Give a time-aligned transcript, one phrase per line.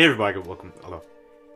[0.00, 0.72] Hey everybody, welcome.
[0.82, 1.02] Hello.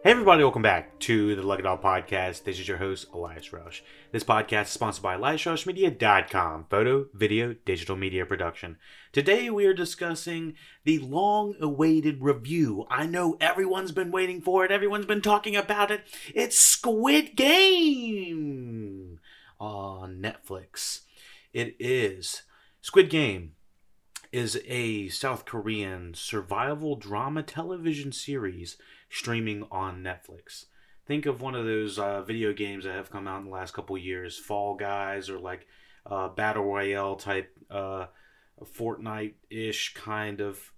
[0.02, 2.44] Hey everybody, welcome back to the Lucky Doll Podcast.
[2.44, 3.82] This is your host, Elias Rush.
[4.12, 8.76] This podcast is sponsored by EliasRushMedia.com, photo, video, digital media production.
[9.12, 12.84] Today we are discussing the long-awaited review.
[12.90, 14.70] I know everyone's been waiting for it.
[14.70, 16.02] Everyone's been talking about it.
[16.34, 19.20] It's Squid Game
[19.58, 21.04] on Netflix.
[21.54, 22.42] It is
[22.82, 23.52] Squid Game
[24.34, 28.76] is a South Korean survival drama television series
[29.08, 30.64] streaming on Netflix.
[31.06, 33.74] Think of one of those uh, video games that have come out in the last
[33.74, 35.68] couple years, Fall Guys or like
[36.04, 38.06] uh, Battle Royale type uh,
[38.60, 40.72] Fortnite ish kind of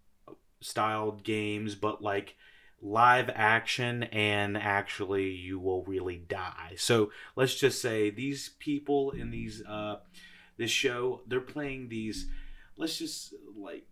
[0.61, 2.37] styled games, but like
[2.83, 6.75] live action and actually you will really die.
[6.77, 10.01] So let's just say these people in these uh,
[10.59, 12.27] this show they're playing these
[12.77, 13.87] let's just like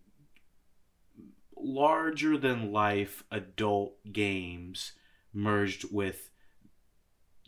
[1.57, 4.93] larger than life adult games
[5.33, 6.29] merged with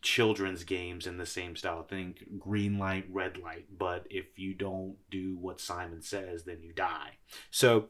[0.02, 1.84] children's games in the same style.
[1.84, 3.66] Think green light, red light.
[3.78, 7.18] But if you don't do what Simon says, then you die.
[7.52, 7.90] So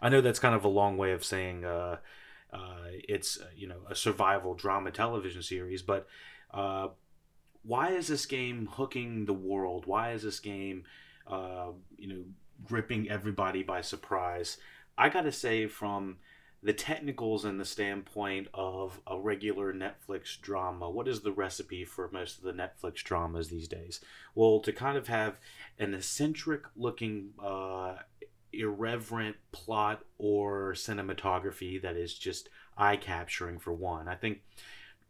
[0.00, 1.96] I know that's kind of a long way of saying uh,
[2.52, 6.06] uh, it's uh, you know a survival drama television series, but
[6.52, 6.88] uh,
[7.62, 9.86] why is this game hooking the world?
[9.86, 10.84] Why is this game
[11.26, 12.24] uh, you know
[12.64, 14.58] gripping everybody by surprise.
[14.98, 16.18] I gotta say, from
[16.62, 22.10] the technicals and the standpoint of a regular Netflix drama, what is the recipe for
[22.12, 24.00] most of the Netflix dramas these days?
[24.34, 25.38] Well, to kind of have
[25.78, 27.96] an eccentric looking, uh,
[28.52, 34.08] irreverent plot or cinematography that is just eye capturing for one.
[34.08, 34.42] I think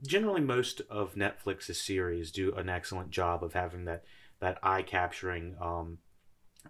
[0.06, 4.04] generally most of Netflix's series do an excellent job of having that
[4.40, 5.98] that eye capturing um,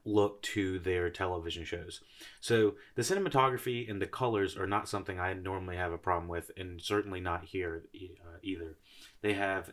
[0.05, 2.01] look to their television shows.
[2.41, 6.51] So the cinematography and the colors are not something I normally have a problem with,
[6.57, 8.77] and certainly not here uh, either.
[9.23, 9.73] They have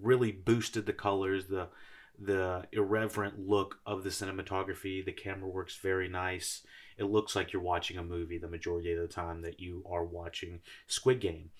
[0.00, 1.68] really boosted the colors, the
[2.16, 5.04] the irreverent look of the cinematography.
[5.04, 6.64] The camera works very nice.
[6.96, 10.04] It looks like you're watching a movie the majority of the time that you are
[10.04, 11.50] watching Squid Game,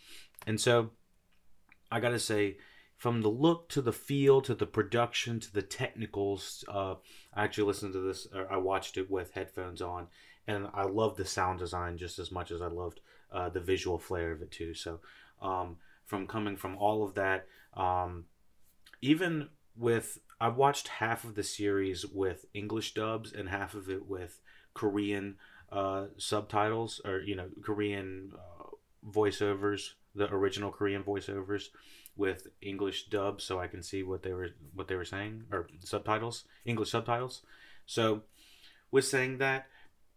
[0.46, 0.90] and so
[1.90, 2.58] I gotta say
[2.96, 6.64] from the look to the feel to the production to the technicals.
[6.68, 6.94] Uh,
[7.34, 10.08] I actually listened to this, I watched it with headphones on,
[10.46, 13.00] and I loved the sound design just as much as I loved
[13.32, 14.74] uh, the visual flair of it too.
[14.74, 15.00] So,
[15.42, 18.26] um, from coming from all of that, um,
[19.02, 24.06] even with I watched half of the series with English dubs and half of it
[24.06, 24.40] with
[24.74, 25.36] Korean
[25.72, 28.64] uh, subtitles or you know Korean uh,
[29.10, 31.68] voiceovers, the original Korean voiceovers
[32.16, 35.68] with English dub so I can see what they were what they were saying or
[35.80, 37.42] subtitles, English subtitles.
[37.86, 38.22] So
[38.90, 39.66] with saying that,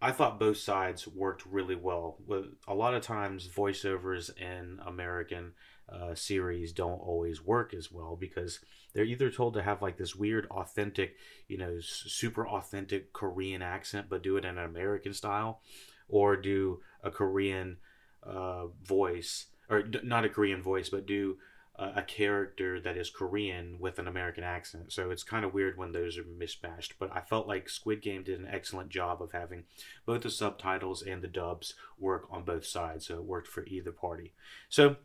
[0.02, 2.18] I thought both sides worked really well.
[2.25, 5.53] With a lot of times voiceovers in American
[5.90, 8.59] uh, series don't always work as well because
[8.94, 11.16] they're either told to have like this weird authentic,
[11.47, 15.62] you know, super authentic Korean accent but do it in an American style
[16.07, 17.78] or do a Korean
[18.24, 21.38] uh, voice or not a Korean voice but do
[21.78, 24.92] a, character that is Korean with an American accent.
[24.92, 26.96] So it's kind of weird when those are mismatched.
[27.00, 29.66] But I felt like Squid Game did an excellent job of having
[30.06, 33.08] both the subtitles and the dubs work on both sides.
[33.08, 34.34] So it worked for either party.
[34.70, 34.98] So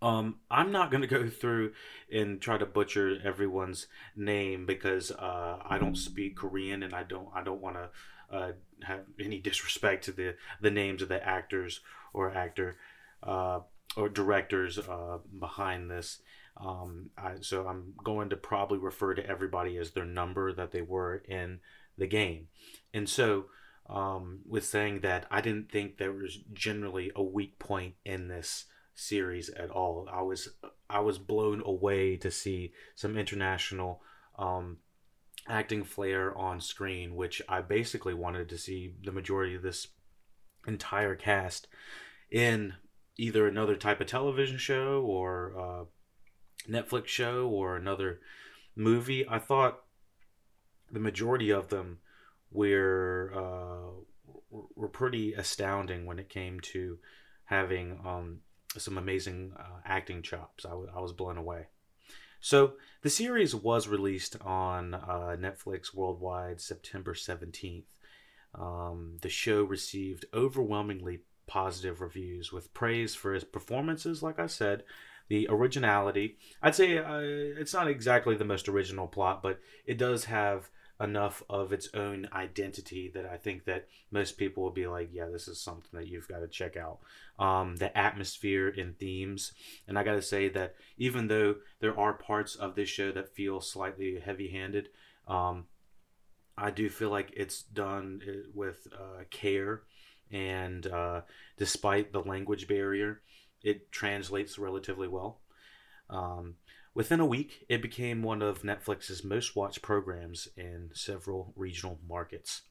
[0.00, 1.72] um, I'm not going to go through
[2.10, 3.86] and try to butcher everyone's
[4.16, 8.52] name because uh, I don't speak Korean and I don't I don't want to uh,
[8.82, 11.80] have any disrespect to the the names of the actors
[12.12, 12.76] or actor.
[13.22, 13.60] Uh,
[13.96, 16.20] or directors uh, behind this.
[16.56, 20.82] Um, I, so I'm going to probably refer to everybody as their number that they
[20.82, 21.60] were in
[21.96, 22.48] the game.
[22.92, 23.46] And so,
[23.88, 28.66] um, with saying that, I didn't think there was generally a weak point in this
[28.94, 30.08] series at all.
[30.12, 30.48] I was
[30.88, 34.02] I was blown away to see some international
[34.38, 34.78] um,
[35.48, 39.88] acting flair on screen, which I basically wanted to see the majority of this
[40.66, 41.66] entire cast
[42.30, 42.74] in
[43.18, 45.84] either another type of television show or uh,
[46.70, 48.20] Netflix show or another
[48.74, 49.26] movie.
[49.28, 49.82] I thought
[50.90, 51.98] the majority of them
[52.50, 56.98] were uh, were pretty astounding when it came to
[57.44, 58.40] having um,
[58.76, 60.64] some amazing uh, acting chops.
[60.64, 61.66] I, w- I was blown away.
[62.40, 67.84] So the series was released on uh, Netflix worldwide September 17th.
[68.54, 74.84] Um, the show received overwhelmingly positive reviews with praise for his performances, like I said,
[75.28, 76.36] the originality.
[76.62, 81.42] I'd say uh, it's not exactly the most original plot, but it does have enough
[81.50, 85.48] of its own identity that I think that most people will be like, yeah, this
[85.48, 86.98] is something that you've got to check out.
[87.38, 89.52] Um, the atmosphere and themes,
[89.88, 93.34] and I got to say that even though there are parts of this show that
[93.34, 94.90] feel slightly heavy-handed,
[95.26, 95.64] um,
[96.56, 99.82] I do feel like it's done uh, with uh, care,
[100.32, 101.20] and uh,
[101.56, 103.20] despite the language barrier,
[103.62, 105.40] it translates relatively well.
[106.10, 106.56] Um,
[106.94, 112.62] within a week, it became one of Netflix's most watched programs in several regional markets.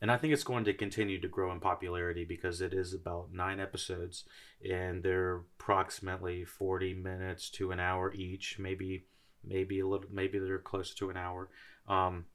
[0.00, 3.32] And I think it's going to continue to grow in popularity because it is about
[3.32, 4.24] nine episodes
[4.68, 9.06] and they're approximately 40 minutes to an hour each, maybe
[9.44, 11.48] maybe a little maybe they're close to an hour.
[11.88, 12.26] Um,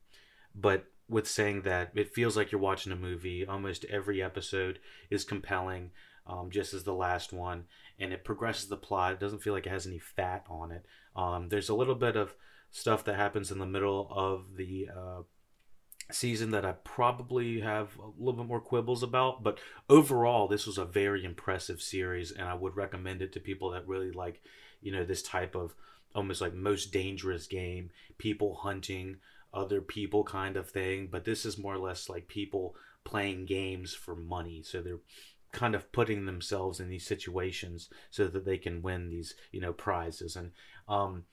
[0.56, 3.46] but with saying that, it feels like you're watching a movie.
[3.46, 5.92] Almost every episode is compelling,
[6.26, 7.66] um, just as the last one,
[8.00, 9.14] and it progresses the plot.
[9.14, 10.86] It doesn't feel like it has any fat on it.
[11.16, 12.36] Um, there's a little bit of
[12.72, 15.22] stuff that happens in the middle of the uh,
[16.12, 19.60] season that I probably have a little bit more quibbles about, but
[19.90, 23.88] overall, this was a very impressive series, and I would recommend it to people that
[23.88, 24.42] really like,
[24.82, 25.74] you know, this type of
[26.16, 29.18] almost like most dangerous game, people hunting
[29.58, 31.10] other people kind of thing.
[31.12, 35.00] But this is more or less like people playing games for money, so they're
[35.54, 39.74] kind of putting themselves in these situations so that they can win these you know
[39.74, 40.36] prizes.
[40.36, 40.52] And
[40.88, 41.24] um,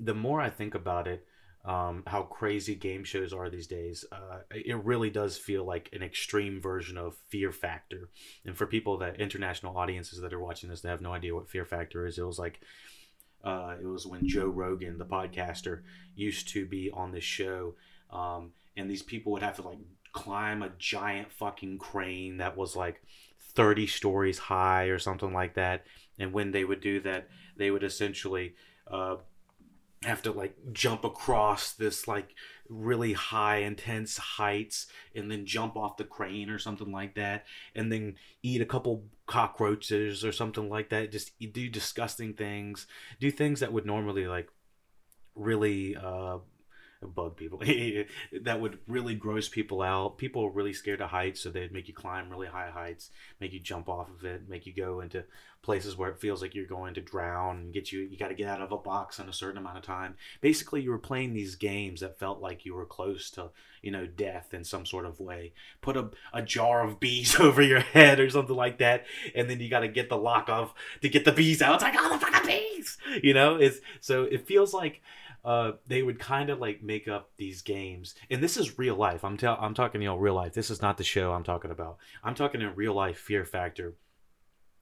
[0.00, 1.26] the more i think about it
[1.64, 6.02] um, how crazy game shows are these days uh, it really does feel like an
[6.02, 8.08] extreme version of fear factor.
[8.46, 11.50] And for people that international audiences that are watching this that have no idea what
[11.50, 12.16] fear factor is.
[12.16, 12.60] It was like
[13.48, 15.82] uh, it was when joe rogan the podcaster
[16.14, 17.74] used to be on this show
[18.10, 19.78] um, and these people would have to like
[20.12, 23.02] climb a giant fucking crane that was like
[23.54, 25.84] 30 stories high or something like that.
[26.18, 28.54] And when they would do that, they would essentially
[28.86, 29.16] uh,
[30.04, 32.34] have to like jump across this like
[32.68, 37.90] really high intense heights and then jump off the crane or something like that and
[37.90, 41.10] then eat a couple cockroaches or something like that.
[41.10, 42.86] Just do disgusting things.
[43.20, 44.48] Do things that would normally like
[45.34, 46.38] really uh
[47.06, 47.62] bug people.
[48.42, 50.18] That would really gross people out.
[50.18, 53.10] People are really scared of heights so they'd make you climb really high heights
[53.40, 55.24] make you jump off of it make you go into
[55.62, 58.34] places where it feels like you're going to drown and get you you got to
[58.34, 60.14] get out of a box in a certain amount of time.
[60.40, 63.50] Basically you were playing these games that felt like you were close to
[63.82, 65.52] you know death in some sort of way.
[65.80, 69.04] Put a, a jar of bees over your head or something like that
[69.34, 71.74] and then you got to get the lock off to get the bees out.
[71.74, 72.98] It's like oh the fucking bees!
[73.22, 75.02] You know it's so it feels like
[75.44, 79.24] uh, they would kind of like make up these games, and this is real life.
[79.24, 80.52] I'm tell I'm talking you know real life.
[80.52, 81.98] This is not the show I'm talking about.
[82.22, 83.94] I'm talking in real life Fear Factor.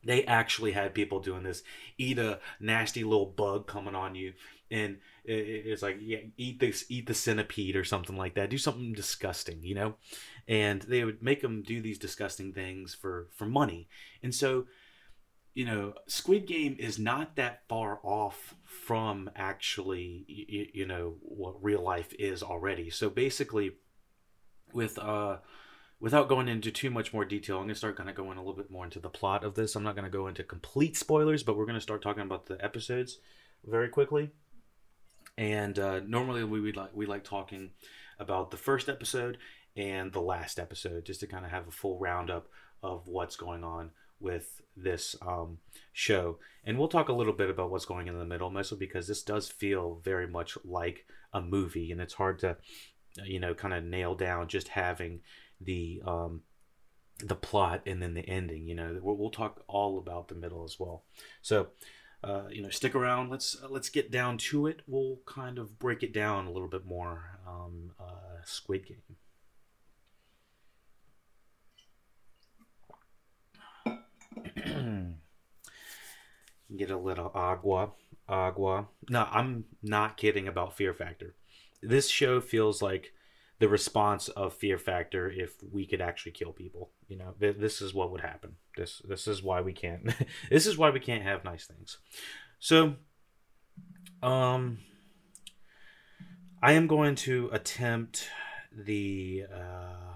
[0.04, 1.62] They actually had people doing this.
[1.98, 4.32] Eat a nasty little bug coming on you,
[4.70, 8.50] and it's like yeah, eat this, eat the centipede or something like that.
[8.50, 9.94] Do something disgusting, you know.
[10.48, 13.88] And they would make them do these disgusting things for for money,
[14.22, 14.66] and so
[15.56, 21.64] you know, Squid Game is not that far off from actually, you, you know, what
[21.64, 22.90] real life is already.
[22.90, 23.70] So basically,
[24.74, 25.38] with uh,
[25.98, 28.54] without going into too much more detail, I'm gonna start kind of going a little
[28.54, 29.74] bit more into the plot of this.
[29.74, 33.18] I'm not gonna go into complete spoilers, but we're gonna start talking about the episodes
[33.64, 34.32] very quickly.
[35.38, 37.70] And uh, normally we, we like we like talking
[38.18, 39.38] about the first episode
[39.74, 42.48] and the last episode just to kind of have a full roundup
[42.82, 45.58] of what's going on with this um,
[45.92, 46.38] show.
[46.64, 49.22] And we'll talk a little bit about what's going in the middle, mostly because this
[49.22, 52.56] does feel very much like a movie, and it's hard to,
[53.24, 55.20] you know, kind of nail down just having
[55.60, 56.42] the um,
[57.24, 58.66] the plot and then the ending.
[58.66, 61.04] You know, we'll, we'll talk all about the middle as well.
[61.42, 61.68] So.
[62.24, 63.30] Uh, you know, stick around.
[63.30, 64.80] Let's uh, let's get down to it.
[64.88, 67.38] We'll kind of break it down a little bit more.
[67.46, 69.16] Um, uh, Squid Game.
[76.76, 77.90] Get a little agua.
[78.28, 78.88] Agua.
[79.08, 81.34] No, I'm not kidding about Fear Factor.
[81.82, 83.12] This show feels like
[83.58, 86.90] the response of Fear Factor if we could actually kill people.
[87.08, 88.56] You know, this is what would happen.
[88.76, 90.12] This this is why we can't.
[90.50, 91.98] this is why we can't have nice things.
[92.58, 92.96] So,
[94.22, 94.78] um,
[96.62, 98.28] I am going to attempt
[98.72, 99.44] the.
[99.52, 100.06] Uh,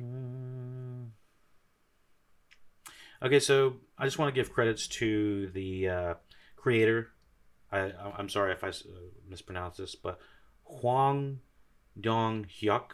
[0.00, 1.08] Mm.
[3.22, 6.14] Okay, so I just want to give credits to the uh,
[6.56, 7.10] creator.
[7.70, 8.72] I, I'm sorry if I uh,
[9.28, 10.18] mispronounced this, but
[10.64, 11.40] Hwang
[12.00, 12.92] Dong Hyuk,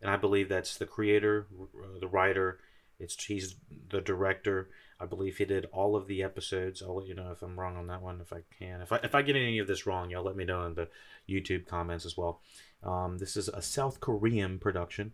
[0.00, 2.58] and I believe that's the creator, uh, the writer.
[2.98, 3.56] It's he's
[3.90, 4.70] the director.
[4.98, 6.82] I believe he did all of the episodes.
[6.82, 8.80] I'll let you know if I'm wrong on that one, if I can.
[8.80, 10.88] If I, if I get any of this wrong, y'all let me know in the
[11.28, 12.40] YouTube comments as well.
[12.82, 15.12] Um, this is a South Korean production.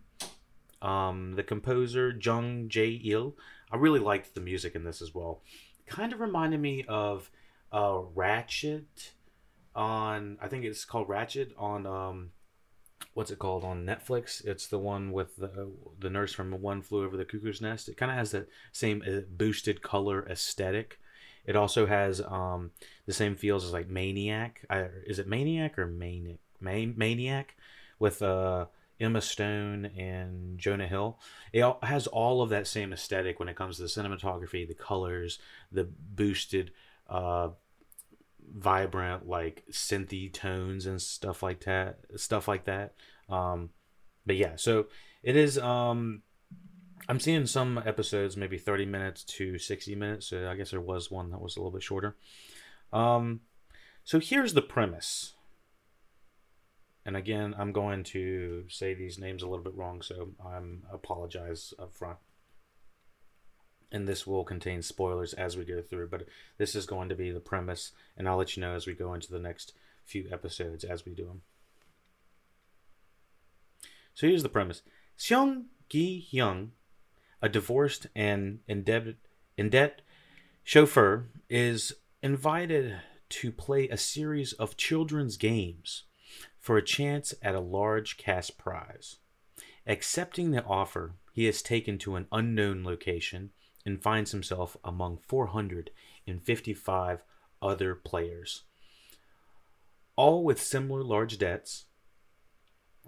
[0.83, 3.35] Um, the composer Jung Jae Il.
[3.71, 5.41] I really liked the music in this as well.
[5.87, 7.31] Kind of reminded me of
[7.71, 9.11] uh, Ratched
[9.75, 10.37] on.
[10.41, 11.87] I think it's called Ratchet on.
[11.87, 12.31] Um,
[13.13, 14.45] what's it called on Netflix?
[14.45, 17.89] It's the one with the the nurse from One Flew Over the Cuckoo's Nest.
[17.89, 20.99] It kind of has the same uh, boosted color aesthetic.
[21.45, 22.71] It also has um,
[23.05, 24.65] the same feels as like Maniac.
[24.69, 26.39] I, is it Maniac or Maniac?
[26.61, 27.55] Man, Maniac
[27.99, 28.67] with uh,
[28.99, 31.19] Emma Stone and Jonah Hill.
[31.51, 35.39] It has all of that same aesthetic when it comes to the cinematography, the colors,
[35.71, 36.71] the boosted.
[37.09, 37.49] Uh,
[38.55, 42.93] vibrant like synthy tones and stuff like that stuff like that
[43.29, 43.69] um
[44.25, 44.85] but yeah so
[45.23, 46.21] it is um
[47.09, 51.09] i'm seeing some episodes maybe 30 minutes to 60 minutes so i guess there was
[51.09, 52.15] one that was a little bit shorter
[52.91, 53.41] um
[54.03, 55.33] so here's the premise
[57.05, 61.73] and again i'm going to say these names a little bit wrong so i'm apologize
[61.79, 62.17] up front
[63.93, 66.25] and this will contain spoilers as we go through, but
[66.57, 69.13] this is going to be the premise, and I'll let you know as we go
[69.13, 71.41] into the next few episodes as we do them.
[74.15, 74.81] So here's the premise.
[75.17, 76.69] Seong Gi Hyung,
[77.41, 79.17] a divorced and indebted,
[79.57, 80.01] in debt
[80.63, 81.93] chauffeur, is
[82.23, 82.95] invited
[83.29, 86.03] to play a series of children's games
[86.63, 89.17] for a chance at a large cash prize.
[89.85, 93.51] Accepting the offer, he is taken to an unknown location
[93.85, 97.21] and finds himself among 455
[97.61, 98.63] other players.
[100.15, 101.83] All with similar large debts,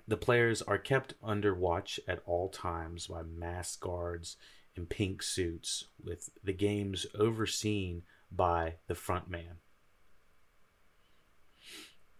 [0.05, 4.35] the players are kept under watch at all times by masked guards
[4.75, 9.59] in pink suits, with the games overseen by the front man.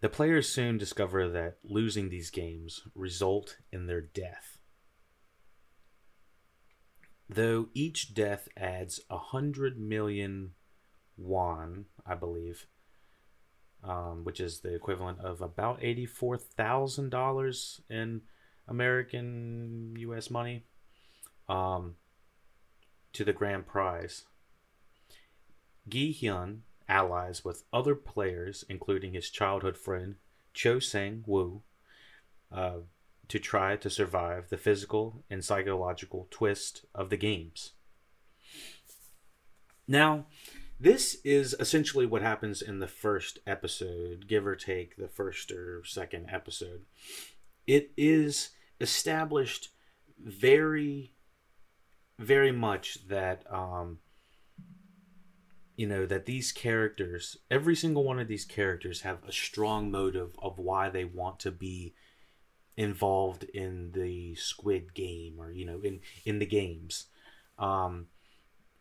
[0.01, 4.59] The players soon discover that losing these games result in their death
[7.29, 10.51] though each death adds a hundred million
[11.17, 12.65] won, I believe,
[13.83, 18.21] um, which is the equivalent of about eighty-four thousand dollars in
[18.67, 20.29] American U.S.
[20.29, 20.65] money,
[21.47, 21.95] um,
[23.13, 24.25] to the grand prize.
[25.87, 30.15] Gi Hyun allies with other players, including his childhood friend
[30.53, 31.61] Cho Sang Woo,
[32.51, 32.79] uh,
[33.27, 37.73] to try to survive the physical and psychological twist of the games.
[39.87, 40.25] Now,
[40.79, 45.83] this is essentially what happens in the first episode, give or take the first or
[45.85, 46.81] second episode.
[47.65, 48.49] It is
[48.81, 49.69] established
[50.19, 51.13] very,
[52.19, 53.99] very much that, um,
[55.75, 60.35] you know, that these characters, every single one of these characters, have a strong motive
[60.41, 61.93] of why they want to be
[62.77, 67.07] involved in the Squid Game or you know in in the games.
[67.57, 68.07] Um,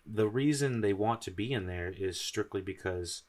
[0.07, 3.23] the reason they want to be in there is strictly because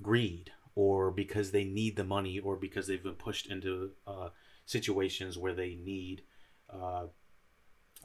[0.00, 4.28] greed or because they need the money or because they've been pushed into uh,
[4.64, 6.22] situations where they need
[6.70, 7.06] uh,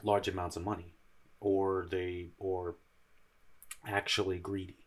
[0.04, 0.96] large amounts of money
[1.40, 2.76] or they or
[3.86, 4.87] actually greedy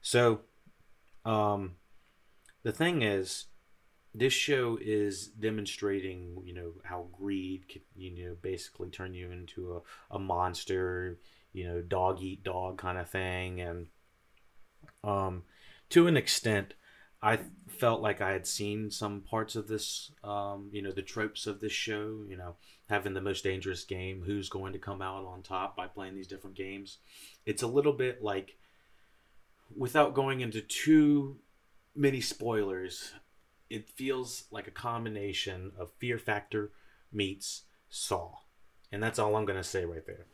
[0.00, 0.40] so
[1.24, 1.76] um,
[2.62, 3.46] the thing is
[4.14, 9.74] this show is demonstrating, you know, how greed can, you know, basically turn you into
[9.74, 11.18] a, a monster,
[11.52, 13.60] you know, dog eat dog kind of thing.
[13.60, 13.86] And
[15.04, 15.42] um,
[15.90, 16.74] to an extent,
[17.22, 21.46] I felt like I had seen some parts of this, um, you know, the tropes
[21.46, 22.56] of this show, you know,
[22.88, 26.28] having the most dangerous game, who's going to come out on top by playing these
[26.28, 26.98] different games.
[27.44, 28.56] It's a little bit like,
[29.74, 31.38] without going into too
[31.94, 33.12] many spoilers,
[33.70, 36.72] it feels like a combination of Fear Factor
[37.12, 38.36] meets Saw,
[38.92, 40.26] and that's all I'm gonna say right there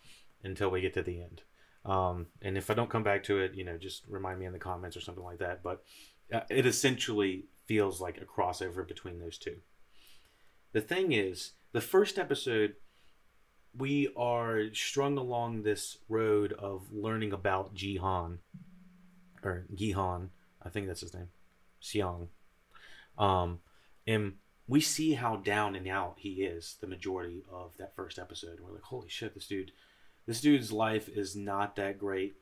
[0.42, 1.42] until we get to the end.
[1.84, 4.52] Um, and if I don't come back to it, you know, just remind me in
[4.52, 5.62] the comments or something like that.
[5.62, 5.82] But
[6.32, 9.56] uh, it essentially feels like a crossover between those two.
[10.72, 12.74] The thing is, the first episode,
[13.76, 18.38] we are strung along this road of learning about Jihan,
[19.42, 20.28] or Gihan,
[20.62, 21.28] I think that's his name,
[21.82, 22.28] Xiang.
[23.18, 23.60] Um,
[24.06, 24.34] and
[24.68, 28.60] we see how down and out he is the majority of that first episode.
[28.60, 29.72] We're like, holy shit, this dude,
[30.26, 32.34] this dude's life is not that great,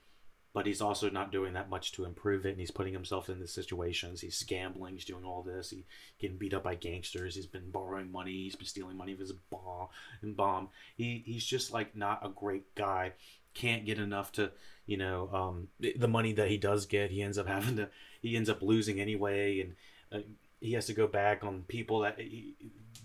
[0.53, 2.51] but he's also not doing that much to improve it.
[2.51, 4.21] And he's putting himself in these situations.
[4.21, 4.95] He's gambling.
[4.95, 5.71] He's doing all this.
[5.71, 5.85] He
[6.19, 7.37] getting beat up by gangsters.
[7.37, 8.33] He's been borrowing money.
[8.33, 9.89] He's been stealing money of his bomb
[10.23, 10.69] and bomb.
[10.97, 13.13] He he's just like not a great guy
[13.61, 14.51] can't get enough to
[14.87, 17.89] you know um, the money that he does get he ends up having to
[18.23, 19.75] he ends up losing anyway and
[20.13, 20.27] uh,
[20.61, 22.55] he has to go back on people that he,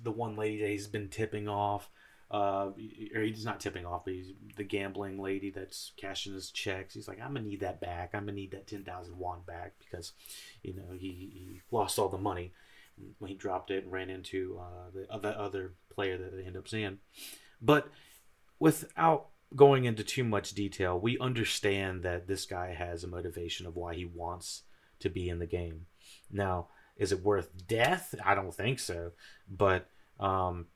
[0.04, 1.90] the one lady that he's been tipping off
[2.32, 2.72] uh,
[3.14, 6.96] or he's not tipping off, but he's the gambling lady that's cashing his checks.
[6.96, 8.12] He's like, I'm gonna need that back.
[8.14, 10.14] I'm gonna need that ten thousand won back because,
[10.64, 12.52] you know, he, he lost all the money
[13.20, 16.58] when he dropped it and ran into uh, the other other player that they end
[16.58, 16.98] up seeing.
[17.62, 17.90] But
[18.60, 23.76] without going into too much detail, we understand that this guy has a motivation of
[23.76, 24.64] why he wants
[25.00, 25.86] to be in the game.
[26.32, 28.16] Now, is it worth death?
[28.24, 29.12] I don't think so,
[29.50, 30.68] but um,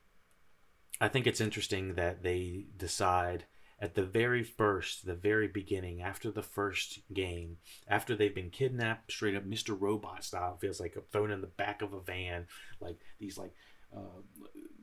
[0.99, 3.45] I think it's interesting that they decide
[3.81, 7.57] at the very first, the very beginning, after the first game,
[7.87, 9.79] after they've been kidnapped, straight up Mr.
[9.79, 12.47] Robot style, feels like thrown in the back of a van,
[12.81, 13.53] like these like
[13.95, 14.21] uh,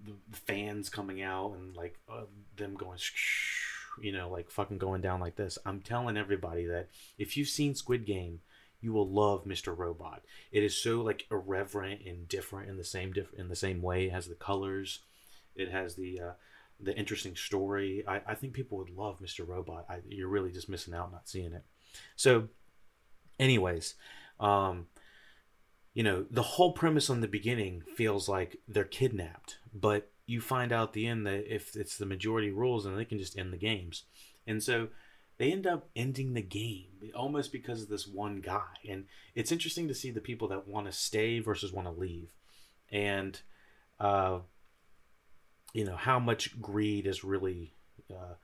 [0.05, 2.25] the, fans coming out and like uh,
[2.57, 2.99] them going,
[4.01, 5.59] you know, like fucking going down like this.
[5.65, 6.89] I'm telling everybody that
[7.19, 8.41] if you've seen Squid Game,
[8.81, 9.77] you will love Mr.
[9.77, 10.23] Robot.
[10.53, 14.07] It is so like irreverent and different in the same diff- in the same way.
[14.07, 15.01] It has the colors
[15.57, 16.33] it has the uh,
[16.79, 18.05] the interesting story.
[18.07, 19.47] I, I think people would love Mr.
[19.47, 19.87] Robot.
[19.89, 21.65] I, you're really just missing out not seeing it.
[22.15, 22.49] So,
[23.41, 23.95] anyways,
[24.39, 24.87] um,
[25.95, 30.73] you know, the whole premise on the beginning feels like they're kidnapped, but you find
[30.73, 33.59] out the end that if it's the majority rules, and they can just end the
[33.59, 34.05] games.
[34.47, 34.89] And so
[35.39, 38.75] they end up ending the game almost because of this one guy.
[38.89, 39.05] And
[39.35, 42.31] it's interesting to see the people that want to stay versus want to leave.
[42.91, 43.41] And
[44.01, 44.41] uh,
[45.73, 47.75] you know how much greed has really
[48.11, 48.35] uh,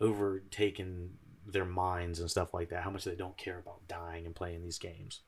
[0.00, 2.82] overtaken their minds and stuff like that.
[2.82, 5.20] How much they don't care about dying and playing these games.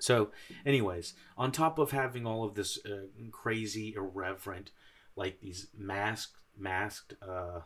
[0.00, 0.30] So,
[0.64, 4.70] anyways, on top of having all of this uh, crazy, irreverent,
[5.16, 7.60] like these masked, masked uh,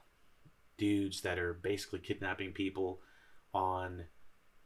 [0.79, 3.01] dudes that are basically kidnapping people
[3.53, 4.05] on.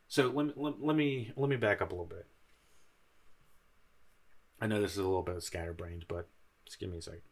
[0.08, 2.26] So let, let, let me let me back up a little bit.
[4.60, 6.28] I know this is a little bit scatterbrained, but
[6.64, 7.22] just give me a second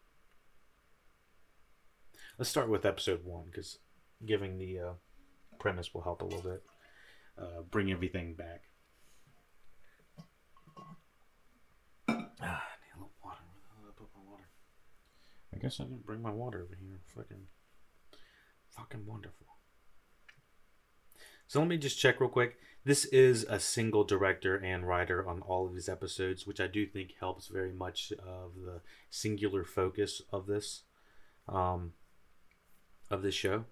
[2.38, 3.78] let's start with episode one because
[4.24, 4.92] giving the uh,
[5.58, 6.62] premise will help a little bit
[7.38, 8.62] uh, bring everything back.
[12.08, 13.40] Ah, I need a little water.
[13.80, 14.48] Where put my water?
[15.56, 17.00] I guess I didn't bring my water over here.
[17.14, 17.46] Fucking,
[18.68, 19.46] fucking wonderful.
[21.46, 22.58] So let me just check real quick.
[22.84, 26.86] This is a single director and writer on all of these episodes, which I do
[26.86, 30.82] think helps very much of the singular focus of this.
[31.48, 31.92] Um,
[33.10, 33.64] of this show.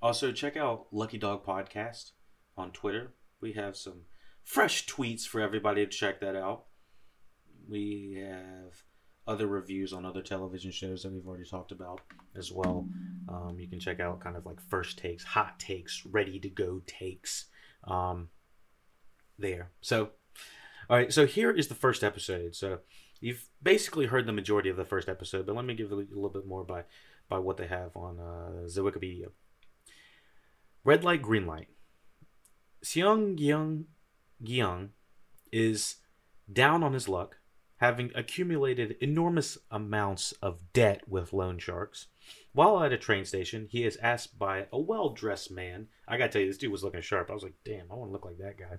[0.00, 2.12] Also, check out Lucky Dog Podcast
[2.56, 3.12] on Twitter.
[3.44, 4.06] We have some
[4.42, 6.64] fresh tweets for everybody to check that out.
[7.68, 8.82] We have
[9.26, 12.00] other reviews on other television shows that we've already talked about
[12.34, 12.88] as well.
[13.28, 16.80] Um, you can check out kind of like first takes, hot takes, ready to go
[16.86, 17.44] takes
[17.86, 18.30] um,
[19.38, 19.72] there.
[19.82, 20.12] So
[20.88, 22.54] all right, so here is the first episode.
[22.54, 22.78] So
[23.20, 26.30] you've basically heard the majority of the first episode, but let me give a little
[26.30, 26.84] bit more by
[27.28, 29.26] by what they have on uh, the Wikipedia.
[30.82, 31.68] Red light, green light.
[32.84, 33.84] Seong Gyung
[34.42, 34.90] Gyung
[35.50, 35.96] is
[36.52, 37.38] down on his luck,
[37.78, 42.08] having accumulated enormous amounts of debt with loan sharks.
[42.52, 45.88] While at a train station, he is asked by a well dressed man.
[46.06, 47.30] I gotta tell you, this dude was looking sharp.
[47.30, 48.78] I was like, damn, I want to look like that guy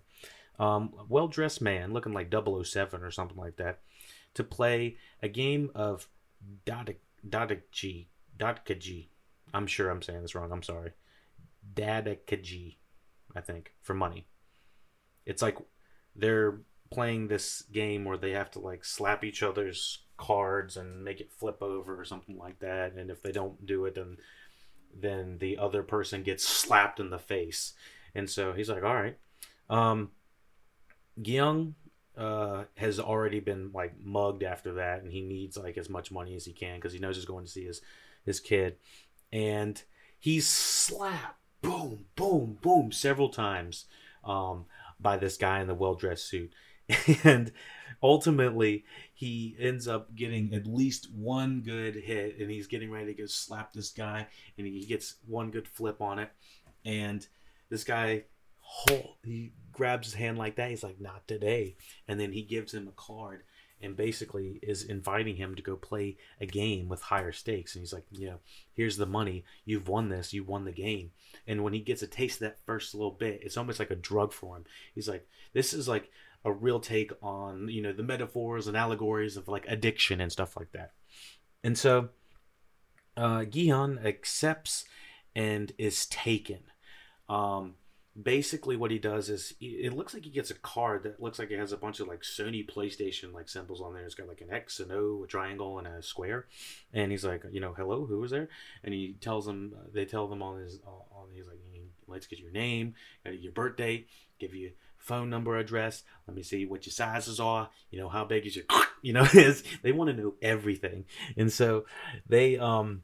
[0.60, 3.80] um, well dressed man looking like 007 or something like that
[4.36, 6.08] to play a game of.
[8.38, 9.08] Dodakaji.
[9.54, 10.52] I'm sure I'm saying this wrong.
[10.52, 10.92] I'm sorry.
[11.74, 12.76] Dadakaji,
[13.36, 14.28] I think, for money.
[15.26, 15.58] It's like
[16.16, 16.60] they're
[16.92, 21.32] playing this game where they have to like slap each other's cards and make it
[21.32, 22.94] flip over or something like that.
[22.94, 24.18] And if they don't do it, then
[24.98, 27.74] then the other person gets slapped in the face.
[28.14, 29.18] And so he's like, all right.
[29.70, 30.12] Um,
[31.22, 31.74] Gyung
[32.18, 36.36] uh, has already been like mugged after that, and he needs like as much money
[36.36, 37.82] as he can because he knows he's going to see his
[38.26, 38.78] his kid,
[39.32, 39.82] and
[40.20, 43.86] he's slapped, boom, boom, boom, several times
[44.24, 44.66] um,
[45.00, 46.54] by this guy in the well dressed suit,
[47.24, 47.52] and
[48.02, 53.22] ultimately he ends up getting at least one good hit, and he's getting ready to
[53.22, 56.32] go slap this guy, and he gets one good flip on it,
[56.86, 57.28] and
[57.70, 58.24] this guy
[59.24, 60.70] he grabs his hand like that.
[60.70, 61.76] He's like, not today.
[62.08, 63.44] And then he gives him a card
[63.86, 67.76] and basically is inviting him to go play a game with higher stakes.
[67.76, 68.40] And he's like, you know,
[68.74, 69.46] here's the money.
[69.64, 70.34] You've won this.
[70.34, 71.12] You won the game.
[71.48, 73.96] And when he gets a taste of that first little bit, it's almost like a
[73.96, 74.66] drug for him.
[74.94, 76.12] He's like, this is like
[76.44, 80.56] a real take on you know the metaphors and allegories of like addiction and stuff
[80.56, 80.92] like that.
[81.64, 82.10] And so
[83.18, 84.86] uh, Gi-hun accepts
[85.36, 86.60] and is taken.
[87.28, 87.76] Um,
[88.22, 91.52] basically what he does is it looks like he gets a card that looks like
[91.52, 94.06] it has a bunch of like Sony PlayStation like symbols on there.
[94.06, 96.46] It's got like an X, an O, a triangle, and a square.
[96.94, 98.50] And he's like, you know, hello, who is there?
[98.84, 101.60] And he tells them, uh, they tell them on his, uh, on he's like,
[102.08, 104.08] let's get your name, uh, your birth date,
[104.40, 106.04] give you phone number, address.
[106.28, 107.70] Let me see what your sizes are.
[107.92, 108.66] You know, how big is your,
[109.02, 111.06] you know, is they want to know everything.
[111.38, 111.86] And so
[112.28, 113.04] they, um,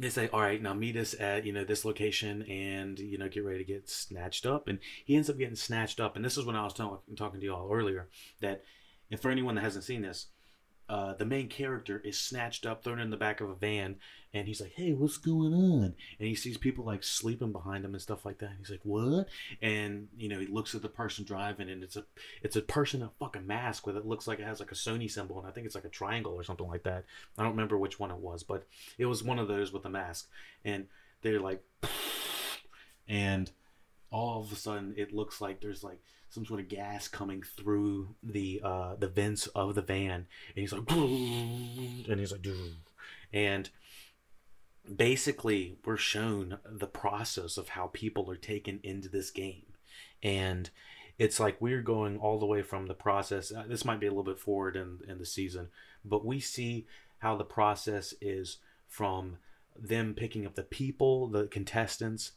[0.00, 3.28] they say, all right, now meet us at, you know, this location and, you know,
[3.28, 4.68] get ready to get snatched up.
[4.68, 6.16] And he ends up getting snatched up.
[6.16, 8.08] And this is when I was talk- talking to y'all earlier
[8.40, 8.62] that,
[9.10, 10.26] and for anyone that hasn't seen this,
[10.90, 13.94] uh, the main character is snatched up, thrown in the back of a van,
[14.34, 17.94] and he's like, "Hey, what's going on?" And he sees people like sleeping behind him
[17.94, 18.50] and stuff like that.
[18.50, 19.28] And he's like, "What?"
[19.62, 22.04] And you know, he looks at the person driving, and it's a
[22.42, 24.74] it's a person in a fucking mask with it looks like it has like a
[24.74, 27.04] Sony symbol, and I think it's like a triangle or something like that.
[27.38, 28.66] I don't remember which one it was, but
[28.98, 30.28] it was one of those with a mask,
[30.64, 30.88] and
[31.22, 31.62] they're like,
[33.08, 33.48] and
[34.10, 38.14] all of a sudden it looks like there's like some sort of gas coming through
[38.22, 42.46] the uh, the vents of the van, and he's like, and he's like,
[43.32, 43.70] and
[44.96, 49.66] basically we're shown the process of how people are taken into this game,
[50.22, 50.70] and
[51.18, 53.52] it's like we're going all the way from the process.
[53.52, 55.68] Uh, this might be a little bit forward in in the season,
[56.04, 56.86] but we see
[57.18, 59.36] how the process is from
[59.78, 62.32] them picking up the people, the contestants,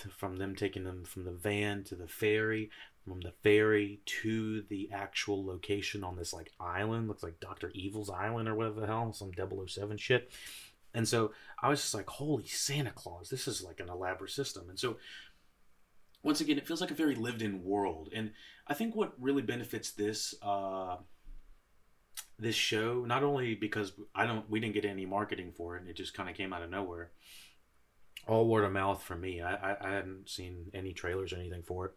[0.00, 2.70] from them taking them from the van to the ferry,
[3.06, 8.10] from the ferry to the actual location on this like island looks like dr evil's
[8.10, 10.30] island or whatever the hell some 007 shit.
[10.94, 11.32] And so
[11.62, 14.68] i was just like holy santa claus this is like an elaborate system.
[14.68, 14.96] And so
[16.22, 18.10] once again it feels like a very lived in world.
[18.14, 18.32] And
[18.66, 20.96] i think what really benefits this uh
[22.38, 25.88] this show not only because i don't we didn't get any marketing for it and
[25.88, 27.10] it just kind of came out of nowhere
[28.26, 31.62] all word of mouth for me I, I i hadn't seen any trailers or anything
[31.62, 31.92] for it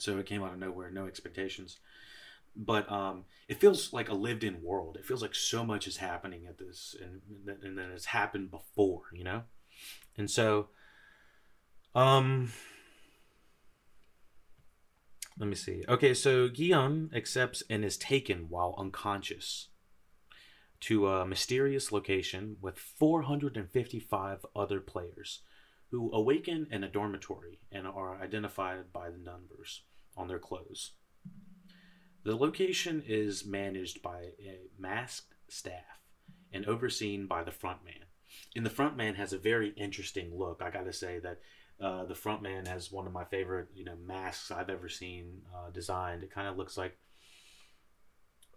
[0.00, 1.78] so it came out of nowhere, no expectations.
[2.56, 4.96] But um, it feels like a lived-in world.
[4.96, 7.20] It feels like so much is happening at this, and
[7.62, 9.42] and then it's happened before, you know.
[10.16, 10.68] And so,
[11.94, 12.50] um,
[15.38, 15.84] let me see.
[15.88, 19.68] Okay, so Gi-hun accepts and is taken while unconscious
[20.80, 25.40] to a mysterious location with 455 other players
[25.90, 29.82] who awaken in a dormitory and are identified by the numbers
[30.16, 30.92] on their clothes.
[32.24, 36.00] The location is managed by a masked staff
[36.52, 38.06] and overseen by the front man.
[38.54, 40.62] And the front man has a very interesting look.
[40.62, 41.40] I got to say that
[41.80, 45.42] uh, the front man has one of my favorite, you know, masks I've ever seen
[45.54, 46.22] uh, designed.
[46.22, 46.98] It kind of looks like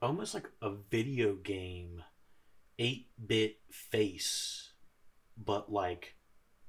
[0.02, 2.03] almost like a video game
[2.80, 4.74] 8-bit face,
[5.38, 6.16] but like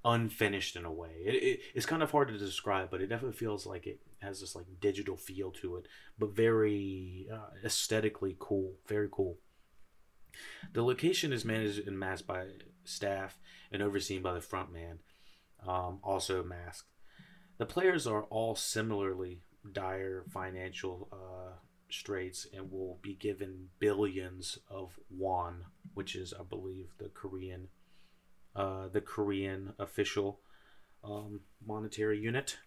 [0.05, 1.23] unfinished in a way.
[1.25, 4.41] It, it, it's kind of hard to describe, but it definitely feels like it has
[4.41, 5.87] this like digital feel to it,
[6.19, 8.75] but very uh, aesthetically cool.
[8.87, 9.39] Very cool.
[10.73, 12.47] The location is managed and masked by
[12.85, 13.39] staff
[13.71, 14.99] and overseen by the front man,
[15.67, 16.89] um, also masked.
[17.59, 21.57] The players are all similarly dire financial uh,
[21.99, 27.69] straits and will be given billions of won, which is, I believe, the Korean,
[28.55, 30.41] uh, the Korean official
[31.03, 32.59] um, monetary unit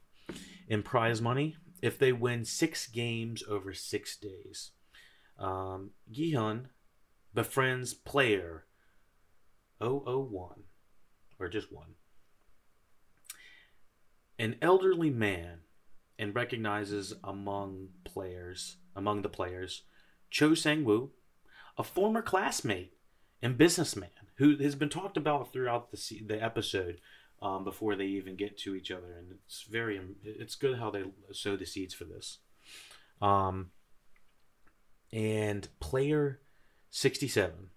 [0.68, 4.72] in prize money if they win six games over six days.
[5.40, 6.70] Um, Gi-hun
[7.34, 8.66] befriends player
[9.80, 10.64] 001,
[11.40, 11.96] or just one,
[14.40, 15.60] an elderly man,
[16.18, 19.84] and recognizes among players among the players
[20.30, 21.12] Cho Sang Woo,
[21.78, 22.94] a former classmate
[23.42, 27.00] and businessman who has been talked about throughout the the episode
[27.42, 31.04] um, before they even get to each other, and it's very it's good how they
[31.32, 32.40] sow the seeds for this.
[33.22, 33.72] Um,
[35.14, 36.42] and player
[36.90, 37.70] sixty seven,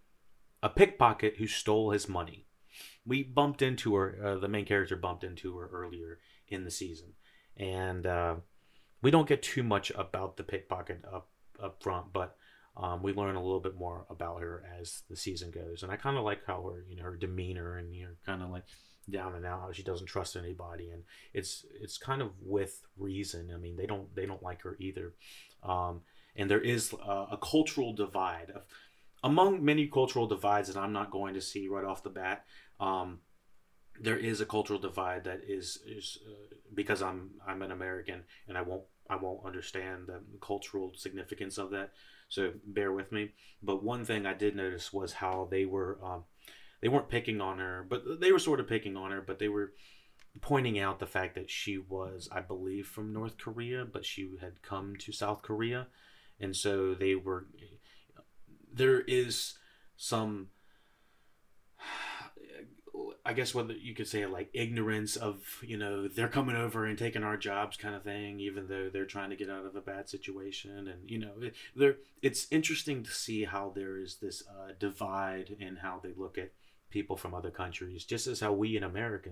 [0.62, 2.46] a pickpocket who stole his money.
[3.06, 4.18] We bumped into her.
[4.22, 7.12] Uh, the main character bumped into her earlier in the season,
[7.56, 8.37] and uh,
[9.02, 11.28] we don't get too much about the pickpocket up
[11.62, 12.36] up front, but
[12.76, 15.96] um, we learn a little bit more about her as the season goes, and I
[15.96, 18.64] kind of like how her, you know, her demeanor and you know, kind of like
[19.08, 19.74] down and out.
[19.74, 21.02] She doesn't trust anybody, and
[21.34, 23.50] it's it's kind of with reason.
[23.54, 25.14] I mean, they don't they don't like her either,
[25.62, 26.02] um,
[26.36, 28.62] and there is a, a cultural divide of,
[29.22, 32.44] among many cultural divides that I'm not going to see right off the bat.
[32.78, 33.20] Um,
[34.00, 38.56] there is a cultural divide that is is uh, because I'm I'm an American and
[38.56, 41.92] I won't I won't understand the cultural significance of that.
[42.28, 43.33] So bear with me.
[43.62, 46.24] But one thing I did notice was how they were um,
[46.80, 49.48] they weren't picking on her, but they were sort of picking on her, but they
[49.48, 49.72] were
[50.40, 54.62] pointing out the fact that she was, I believe, from North Korea, but she had
[54.62, 55.88] come to South Korea,
[56.38, 57.46] and so they were.
[58.72, 59.59] There is
[59.96, 60.48] some
[63.24, 66.98] I guess whether you could say like ignorance of you know they're coming over and
[66.98, 69.80] taking our jobs kind of thing, even though they're trying to get out of a
[69.80, 71.33] bad situation, and you know
[71.76, 76.38] there it's interesting to see how there is this uh, divide in how they look
[76.38, 76.52] at
[76.90, 79.30] people from other countries, just as how we in America,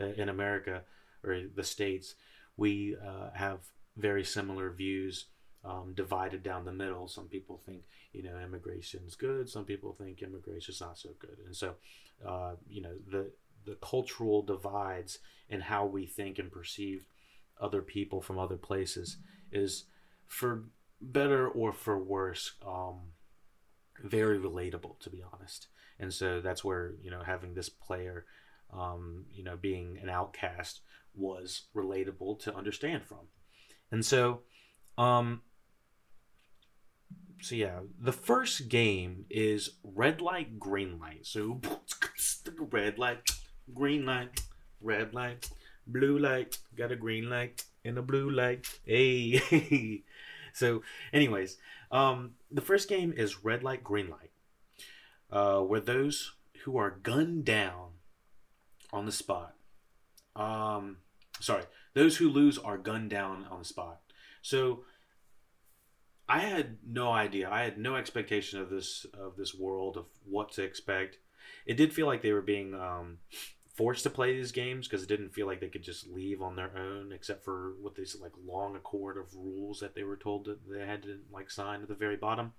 [0.00, 0.82] uh, in America
[1.24, 2.14] or the states,
[2.56, 3.58] we uh, have
[3.96, 5.26] very similar views.
[5.62, 7.06] Um, divided down the middle.
[7.06, 9.48] Some people think you know immigration is good.
[9.48, 11.36] Some people think immigration is not so good.
[11.44, 11.74] And so
[12.26, 13.30] uh, you know the
[13.66, 15.18] the cultural divides
[15.48, 17.06] and how we think and perceive
[17.60, 19.18] other people from other places
[19.52, 19.84] is
[20.26, 20.64] for
[21.00, 23.12] better or for worse um,
[24.02, 25.68] very relatable to be honest
[25.98, 28.24] and so that's where you know having this player
[28.72, 30.80] um, you know being an outcast
[31.14, 33.28] was relatable to understand from
[33.90, 34.40] and so
[34.96, 35.42] um,
[37.42, 41.26] so yeah, the first game is red light, green light.
[41.26, 41.60] So
[42.58, 43.30] red light,
[43.74, 44.42] green light,
[44.80, 45.50] red light,
[45.86, 46.58] blue light.
[46.76, 48.66] Got a green light and a blue light.
[48.84, 50.02] Hey.
[50.52, 51.56] so, anyways,
[51.90, 54.30] um, the first game is red light, green light,
[55.30, 56.32] uh, where those
[56.64, 57.90] who are gunned down
[58.92, 59.54] on the spot.
[60.36, 60.98] Um,
[61.40, 64.00] sorry, those who lose are gunned down on the spot.
[64.42, 64.84] So
[66.30, 67.50] I had no idea.
[67.50, 71.18] I had no expectation of this of this world of what to expect.
[71.66, 73.18] It did feel like they were being um,
[73.74, 76.54] forced to play these games because it didn't feel like they could just leave on
[76.54, 80.44] their own, except for with this like long accord of rules that they were told
[80.44, 82.52] that they had to like sign at the very bottom.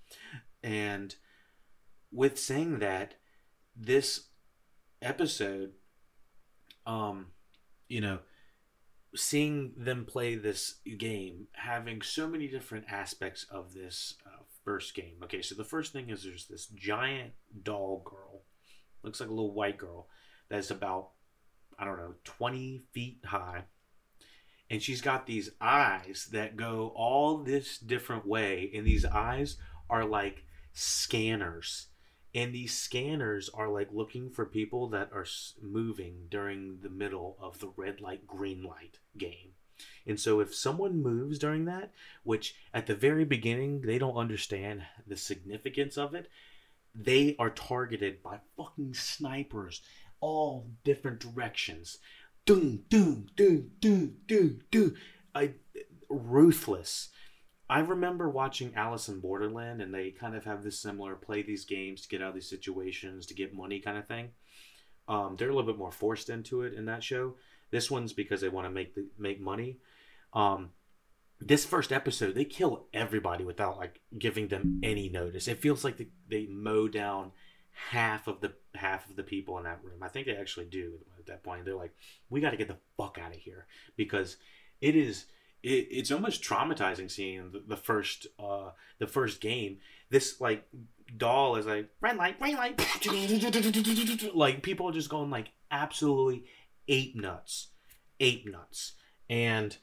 [0.62, 1.16] And
[2.12, 3.14] with saying that,
[3.74, 4.26] this
[5.02, 5.72] episode,
[6.86, 7.28] um,
[7.88, 8.20] you know,
[9.16, 15.16] seeing them play this game, having so many different aspects of this uh, first game.
[15.24, 17.32] Okay, so the first thing is there's this giant
[17.64, 18.44] doll girl,
[19.04, 20.08] looks like a little white girl,
[20.50, 21.10] that's about,
[21.78, 23.64] I don't know, 20 feet high.
[24.70, 29.58] And she's got these eyes that go all this different way, and these eyes
[29.90, 31.88] are like scanners
[32.34, 35.26] and these scanners are like looking for people that are
[35.62, 39.54] moving during the middle of the red light green light game.
[40.06, 41.92] And so if someone moves during that
[42.24, 46.30] which at the very beginning they don't understand the significance of it
[46.94, 49.82] they are targeted by fucking snipers
[50.22, 51.98] all different directions.
[52.46, 54.96] Doom doom doom doom doom doom.
[55.34, 55.54] I,
[56.10, 57.10] ruthless
[57.72, 61.64] I remember watching Alice in Borderland, and they kind of have this similar play these
[61.64, 64.32] games to get out of these situations to get money kind of thing.
[65.08, 67.36] Um, they're a little bit more forced into it in that show.
[67.70, 69.78] This one's because they want to make the, make money.
[70.34, 70.72] Um,
[71.40, 75.48] this first episode, they kill everybody without like giving them any notice.
[75.48, 77.32] It feels like they, they mow down
[77.72, 80.04] half of the half of the people in that room.
[80.04, 81.64] I think they actually do at that point.
[81.64, 81.96] They're like,
[82.30, 84.36] we got to get the fuck out of here because
[84.82, 85.28] it is
[85.64, 89.78] it, it's almost traumatizing seeing the, the first uh the first game.
[90.10, 90.68] This like
[91.18, 92.78] doll is like red light, green light,
[94.34, 96.46] like people are just going like absolutely
[96.88, 97.70] ape nuts,
[98.20, 98.94] ape nuts,
[99.30, 99.78] and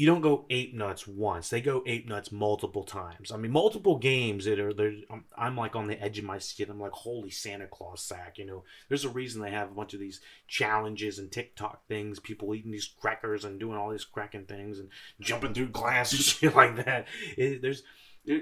[0.00, 1.50] you don't go ape nuts once.
[1.50, 3.30] They go ape nuts multiple times.
[3.30, 4.94] I mean, multiple games that are there.
[5.10, 6.70] I'm, I'm, like on the edge of my seat.
[6.70, 8.38] I'm like, holy Santa Claus sack.
[8.38, 12.18] You know, there's a reason they have a bunch of these challenges and TikTok things.
[12.18, 14.88] People eating these crackers and doing all these cracking things and
[15.20, 17.06] jumping through glass and shit like that.
[17.36, 17.82] It, there's
[18.24, 18.40] there,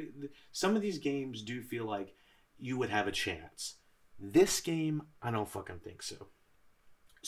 [0.53, 2.15] some of these games do feel like
[2.57, 3.79] you would have a chance.
[4.17, 6.29] This game, I don't fucking think so.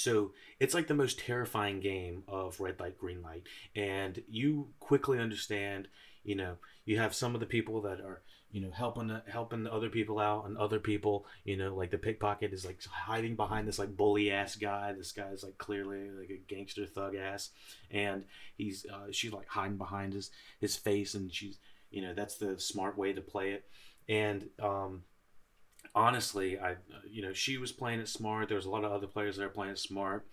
[0.00, 3.42] So it's like the most terrifying game of red light, green light.
[3.76, 5.88] And you quickly understand,
[6.24, 9.72] you know, you have some of the people that are, you know, helping helping the
[9.72, 13.68] other people out, and other people, you know, like the pickpocket is like hiding behind
[13.68, 14.92] this like bully ass guy.
[14.92, 17.50] This guy is like clearly like a gangster thug ass,
[17.90, 18.24] and
[18.56, 21.58] he's uh, she's like hiding behind his his face, and she's
[21.90, 23.64] you know that's the smart way to play it.
[24.08, 25.02] And um,
[25.94, 26.76] honestly, I
[27.08, 28.48] you know she was playing it smart.
[28.48, 30.26] There was a lot of other players that are playing it smart.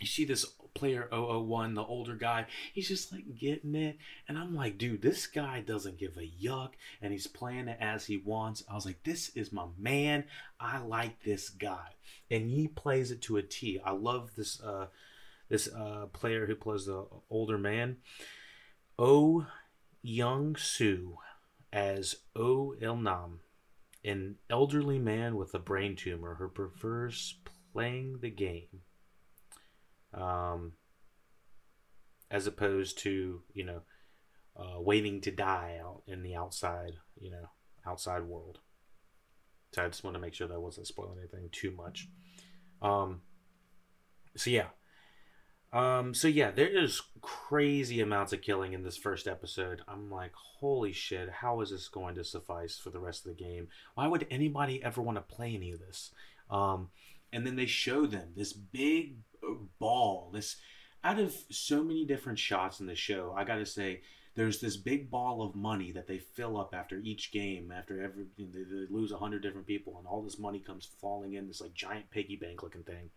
[0.00, 3.98] You see this player 001, the older guy, he's just like getting it.
[4.26, 6.70] And I'm like, dude, this guy doesn't give a yuck
[7.02, 8.64] and he's playing it as he wants.
[8.68, 10.24] I was like, this is my man.
[10.58, 11.90] I like this guy.
[12.30, 13.80] And he plays it to a T.
[13.84, 14.86] I love this uh
[15.48, 17.98] this uh player who plays the older man.
[18.98, 19.46] Oh
[20.02, 21.18] Young Soo
[21.72, 23.40] as Oh Il Nam,
[24.04, 27.38] an elderly man with a brain tumor who prefers
[27.72, 28.82] playing the game
[30.14, 30.72] um,
[32.30, 33.82] as opposed to, you know,
[34.56, 37.48] uh, waiting to die out in the outside, you know,
[37.86, 38.58] outside world.
[39.72, 42.08] So I just want to make sure that I wasn't spoiling anything too much.
[42.82, 43.22] Um,
[44.36, 44.68] so yeah,
[45.72, 49.80] um, so yeah, there is crazy amounts of killing in this first episode.
[49.88, 53.42] I'm like, holy shit, how is this going to suffice for the rest of the
[53.42, 53.68] game?
[53.94, 56.10] Why would anybody ever want to play any of this?
[56.50, 56.90] Um,
[57.32, 60.56] and then they show them this big uh, ball, this
[61.02, 63.34] out of so many different shots in the show.
[63.34, 64.02] I gotta say,
[64.34, 68.26] there's this big ball of money that they fill up after each game, after every
[68.38, 71.62] they, they lose a hundred different people, and all this money comes falling in this
[71.62, 73.10] like giant piggy bank looking thing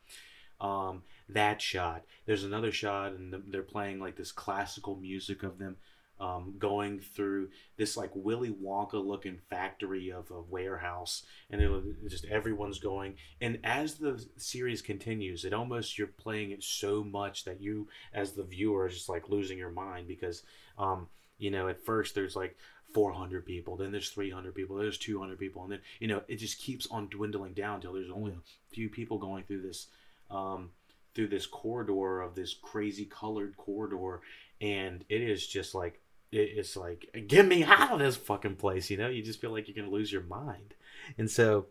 [0.62, 2.04] um, that shot.
[2.26, 5.78] There's another shot, and they're playing like this classical music of them
[6.20, 11.70] um, going through this like Willy Wonka looking factory of a warehouse, and it
[12.10, 13.16] just everyone's going.
[13.42, 18.32] And as the series continues, it almost you're playing it so much that you, as
[18.32, 20.44] the viewer, is just like losing your mind because,
[20.78, 22.56] um, you know, at first there's like
[22.94, 26.60] 400 people, then there's 300 people, there's 200 people, and then you know it just
[26.60, 29.88] keeps on dwindling down till there's only a few people going through this
[30.30, 30.72] um,
[31.14, 34.22] through this corridor of this crazy colored corridor,
[34.62, 38.90] and it is just like it's like get me out of this fucking place.
[38.90, 40.74] You know, you just feel like you're gonna lose your mind,
[41.18, 41.68] and so,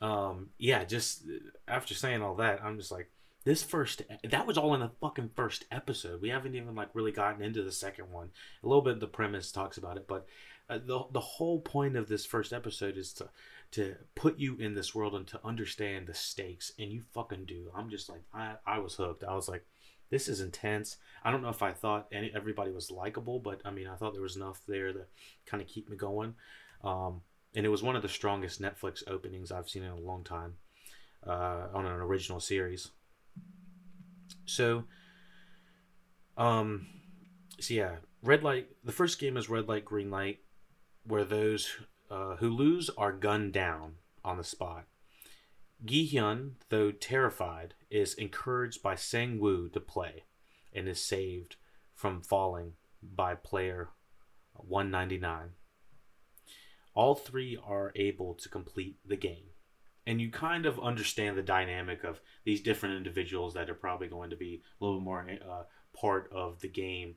[0.00, 1.24] um, yeah, just
[1.66, 3.10] after saying all that, I'm just like
[3.44, 6.20] this first that was all in the fucking first episode.
[6.22, 8.30] We haven't even like really gotten into the second one.
[8.62, 10.26] A little bit the premise talks about it but
[10.68, 13.28] uh, the, the whole point of this first episode is to
[13.74, 17.70] to put you in this world and to understand the stakes and you fucking do.
[17.74, 19.24] I'm just like i, I was hooked.
[19.24, 19.66] I was like
[20.10, 20.96] this is intense.
[21.24, 24.12] I don't know if i thought any, everybody was likable but i mean i thought
[24.12, 25.00] there was enough there to
[25.46, 26.34] kind of keep me going.
[26.84, 27.22] Um,
[27.56, 30.54] and it was one of the strongest netflix openings i've seen in a long time
[31.26, 32.90] uh, on an original series.
[34.46, 34.84] So
[36.36, 36.86] um
[37.60, 40.40] so yeah red light the first game is red light green light
[41.06, 41.76] where those
[42.14, 44.84] uh, who lose are gunned down on the spot.
[45.84, 50.22] Gi Hyun, though terrified, is encouraged by Sang Woo to play
[50.72, 51.56] and is saved
[51.92, 53.88] from falling by player
[54.54, 55.50] 199.
[56.94, 59.46] All three are able to complete the game.
[60.06, 64.30] And you kind of understand the dynamic of these different individuals that are probably going
[64.30, 65.62] to be a little more uh,
[65.98, 67.16] part of the game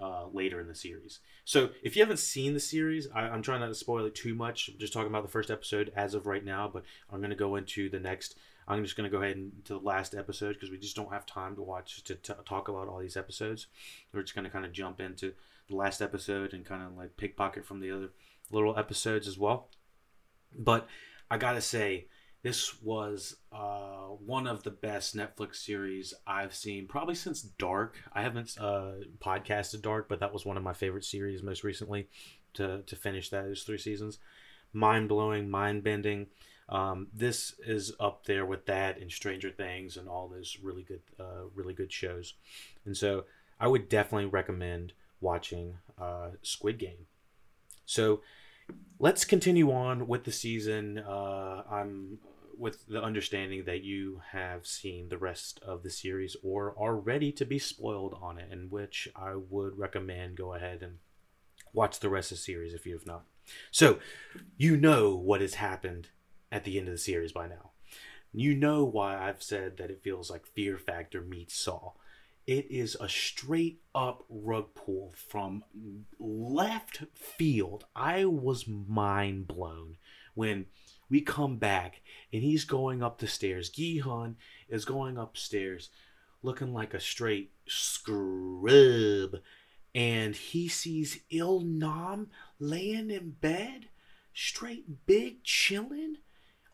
[0.00, 1.20] uh, later in the series.
[1.44, 4.34] So if you haven't seen the series, I, am trying not to spoil it too
[4.34, 4.68] much.
[4.68, 7.36] I'm just talking about the first episode as of right now, but I'm going to
[7.36, 8.36] go into the next.
[8.68, 11.12] I'm just going to go ahead and to the last episode because we just don't
[11.12, 13.68] have time to watch to t- talk about all these episodes.
[14.12, 15.34] We're just going to kind of jump into
[15.68, 18.10] the last episode and kind of like pickpocket from the other
[18.50, 19.68] little episodes as well.
[20.56, 20.88] But
[21.30, 22.06] I gotta say,
[22.42, 27.96] this was uh, one of the best Netflix series I've seen probably since Dark.
[28.12, 32.08] I haven't uh, podcasted Dark, but that was one of my favorite series most recently
[32.54, 34.18] to, to finish those three seasons.
[34.72, 36.26] Mind blowing, mind bending.
[36.68, 41.02] Um, this is up there with that and Stranger Things and all those really good,
[41.18, 42.34] uh, really good shows.
[42.84, 43.24] And so
[43.58, 47.06] I would definitely recommend watching uh, Squid Game.
[47.86, 48.20] So
[48.98, 50.98] let's continue on with the season.
[50.98, 52.18] Uh, I'm
[52.58, 57.30] with the understanding that you have seen the rest of the series or are ready
[57.32, 60.98] to be spoiled on it, in which I would recommend go ahead and
[61.72, 63.24] watch the rest of the series if you have not.
[63.70, 63.98] So,
[64.56, 66.08] you know what has happened
[66.50, 67.70] at the end of the series by now.
[68.32, 71.92] You know why I've said that it feels like Fear Factor meets Saw.
[72.46, 75.64] It is a straight up rug pull from
[76.20, 77.86] left field.
[77.96, 79.96] I was mind blown
[80.34, 80.66] when
[81.10, 83.68] we come back and he's going up the stairs.
[83.70, 84.36] Gi-hun
[84.68, 85.90] is going upstairs
[86.42, 89.36] looking like a straight scrub.
[89.92, 92.28] And he sees Il Nam
[92.60, 93.88] laying in bed,
[94.32, 96.18] straight big, chilling,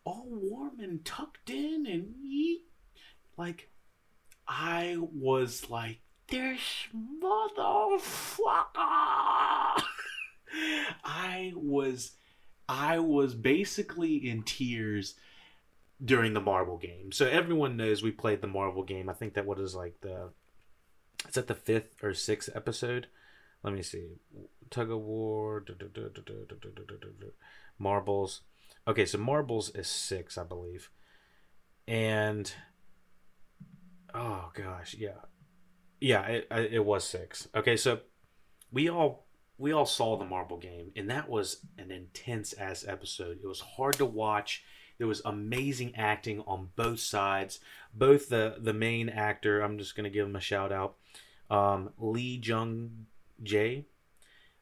[0.05, 1.87] all warm and tucked in.
[1.87, 2.65] And he,
[3.39, 3.71] like,
[4.47, 6.61] I was like, this
[7.23, 8.03] motherfucker.
[11.05, 12.13] I was
[12.69, 15.15] I was basically in tears
[16.05, 17.13] during the marble game.
[17.13, 19.09] So everyone knows we played the marble game.
[19.09, 20.31] I think that what is like the
[21.27, 23.07] it's at the fifth or sixth episode.
[23.63, 24.09] Let me see.
[24.71, 25.65] Tug of war.
[27.79, 28.41] Marbles.
[28.89, 30.89] Okay, so marbles is six, I believe.
[31.87, 32.53] And
[34.15, 35.21] oh gosh, yeah,
[36.01, 37.49] yeah, it, it was six.
[37.55, 38.01] Okay, so
[38.73, 39.27] we all
[39.59, 43.39] we all saw the marble game and that was an intense ass episode.
[43.43, 44.65] It was hard to watch.
[44.99, 47.61] There was amazing acting on both sides.
[47.95, 50.97] Both the the main actor i'm just to give him a shout out
[51.51, 53.07] um, lee jung
[53.43, 53.85] jae.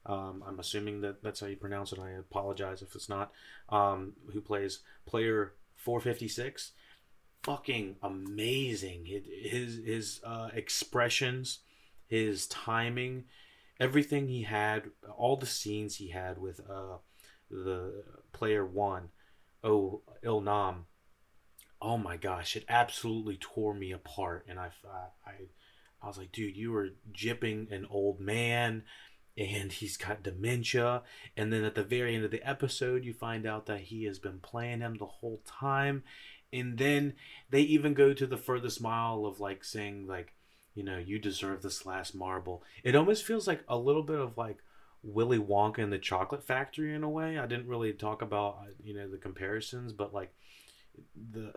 [0.05, 1.99] Um, i'm assuming that that's how you pronounce it.
[1.99, 3.33] I apologize if it's not.
[3.69, 6.73] Um, who plays player 456
[7.43, 11.61] fucking amazing his his uh, expressions
[12.07, 13.25] his timing
[13.81, 16.99] everything he had, all the scenes he had with uh,
[17.51, 19.09] the player one,
[19.65, 20.85] oh Il Nam.
[21.83, 24.71] Oh my gosh, it absolutely tore me apart, and I,
[25.27, 25.33] I,
[26.03, 28.83] I was like, dude, you were jipping an old man,
[29.39, 31.03] and he's got dementia.
[31.39, 34.19] And then at the very end of the episode, you find out that he has
[34.19, 36.03] been playing him the whole time.
[36.53, 37.15] And then
[37.51, 40.35] they even go to the furthest mile of like saying like
[40.75, 42.63] you know, you deserve this last marble.
[42.85, 44.59] It almost feels like a little bit of like
[45.03, 47.39] Willy Wonka and the Chocolate Factory in a way.
[47.39, 50.33] I didn't really talk about uh, you know the comparisons, but like
[51.33, 51.53] the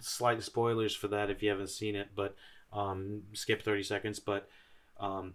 [0.00, 2.34] slight spoilers for that if you haven't seen it, but
[2.72, 4.20] um, skip thirty seconds.
[4.20, 4.48] But
[4.98, 5.34] um,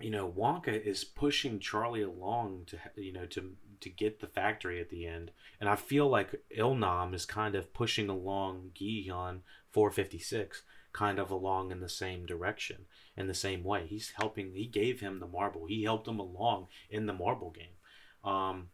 [0.00, 4.80] you know, Wonka is pushing Charlie along to you know to to get the factory
[4.80, 10.62] at the end, and I feel like Il is kind of pushing along Gi-hun 456
[10.94, 13.86] kind of along in the same direction in the same way.
[13.86, 15.66] He's helping he gave him the marble.
[15.66, 18.30] He helped him along in the marble game.
[18.32, 18.68] Um,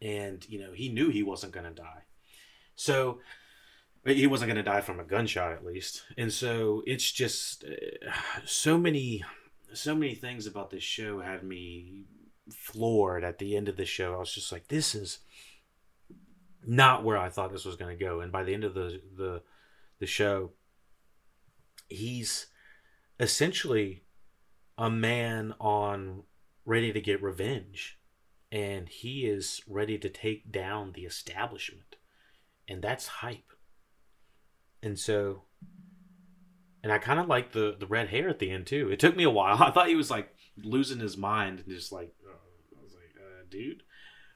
[0.00, 2.04] and you know he knew he wasn't going to die.
[2.76, 3.18] So
[4.06, 6.04] he wasn't going to die from a gunshot at least.
[6.16, 8.10] And so it's just uh,
[8.46, 9.22] so many
[9.74, 12.04] so many things about this show had me
[12.50, 14.14] floored at the end of the show.
[14.14, 15.20] I was just like this is
[16.66, 18.20] not where i thought this was going to go.
[18.20, 19.42] And by the end of the the
[19.98, 20.52] the show
[21.88, 22.46] he's
[23.18, 24.04] essentially
[24.78, 26.22] a man on
[26.64, 27.98] ready to get revenge.
[28.52, 31.96] And he is ready to take down the establishment.
[32.66, 33.52] And that's hype.
[34.82, 35.42] And so
[36.82, 38.90] and i kind of like the the red hair at the end too.
[38.90, 39.56] It took me a while.
[39.62, 42.32] I thought he was like losing his mind and just like uh,
[42.78, 43.82] i was like uh, dude.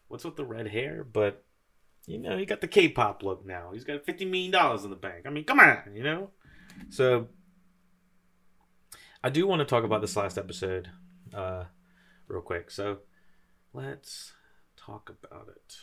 [0.09, 1.05] What's with the red hair?
[1.05, 1.45] But
[2.07, 3.71] you know he got the k-pop look now.
[3.73, 5.25] He's got 50 million dollars in the bank.
[5.27, 6.31] I mean come on you know?
[6.91, 7.29] So
[9.23, 10.91] I do want to talk about this last episode
[11.33, 11.65] uh,
[12.29, 12.71] real quick.
[12.71, 12.99] So
[13.73, 14.35] let's
[14.77, 15.77] talk about it.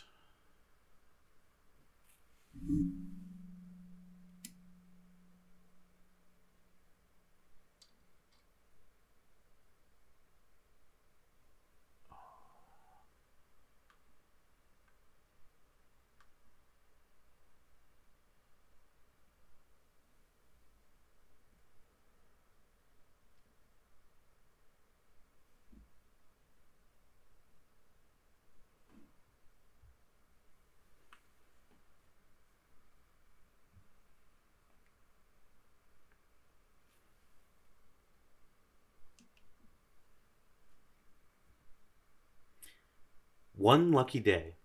[43.62, 44.56] One Lucky Day,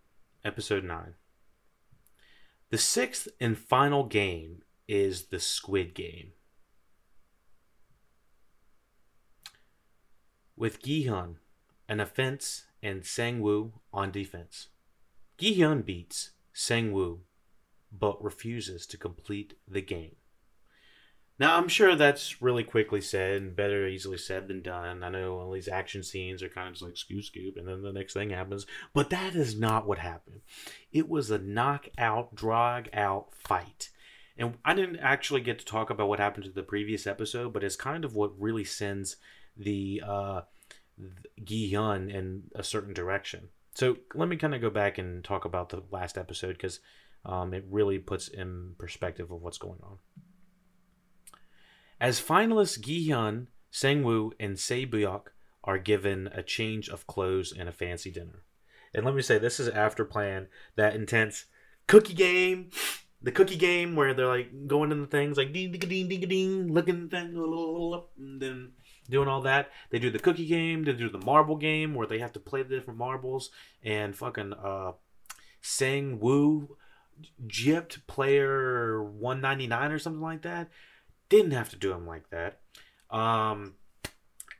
[0.44, 1.14] Episode 9.
[2.72, 6.32] The sixth and final game is the Squid Game.
[10.56, 11.38] With Gi-hun
[11.88, 14.70] an offense and Sang-woo on defense.
[15.38, 17.20] Gi-hun beats Sang-woo
[17.92, 20.16] but refuses to complete the game.
[21.40, 25.04] Now, I'm sure that's really quickly said and better easily said than done.
[25.04, 27.84] I know all these action scenes are kind of just like scoop scoop, and then
[27.84, 28.66] the next thing happens.
[28.94, 30.42] But that is not what happened.
[30.92, 33.90] It was a knockout, drag out fight.
[34.36, 37.64] And I didn't actually get to talk about what happened to the previous episode, but
[37.64, 39.18] it's kind of what really sends
[39.56, 40.42] the uh,
[41.44, 43.50] Gi-hun in a certain direction.
[43.76, 46.80] So let me kind of go back and talk about the last episode because
[47.26, 49.98] um, it really puts in perspective of what's going on.
[52.00, 55.28] As finalists Gi-hun, Sang-woo, and Sae-byeok
[55.64, 58.44] are given a change of clothes and a fancy dinner.
[58.94, 61.46] And let me say, this is after playing that intense
[61.88, 62.70] cookie game.
[63.22, 66.30] The cookie game where they're like going in the things like ding ding ding ding
[66.30, 67.36] ding, looking thing,
[68.18, 68.72] and then
[69.10, 69.72] doing all that.
[69.90, 70.84] They do the cookie game.
[70.84, 73.50] They do the marble game where they have to play the different marbles
[73.84, 74.92] and fucking uh,
[75.62, 76.78] Sang Woo
[77.48, 80.70] gypped player 199 or something like that.
[81.30, 82.60] Didn't have to do them like that.
[83.10, 83.76] Um,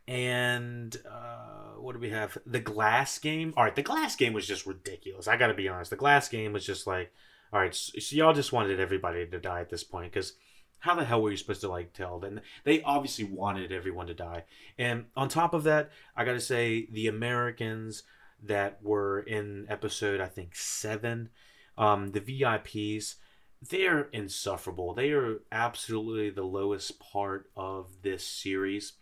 [0.08, 2.38] and uh, what do we have?
[2.46, 3.54] The glass game.
[3.58, 5.28] All right, the glass game was just ridiculous.
[5.28, 5.90] I got to be honest.
[5.90, 7.12] The glass game was just like,
[7.52, 10.34] all right, so, y'all just wanted everybody to die at this point because
[10.80, 12.20] how the hell were you supposed to like tell?
[12.20, 14.44] Then they obviously wanted everyone to die.
[14.78, 18.04] And on top of that, I gotta say the Americans
[18.44, 21.30] that were in episode I think seven,
[21.78, 23.16] um, the VIPs,
[23.62, 24.94] they're insufferable.
[24.94, 28.94] They are absolutely the lowest part of this series.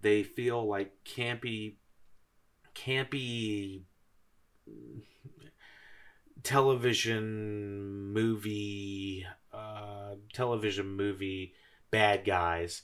[0.00, 1.76] They feel like campy,
[2.74, 3.82] campy
[6.42, 11.54] television movie uh, television movie
[11.90, 12.82] bad guys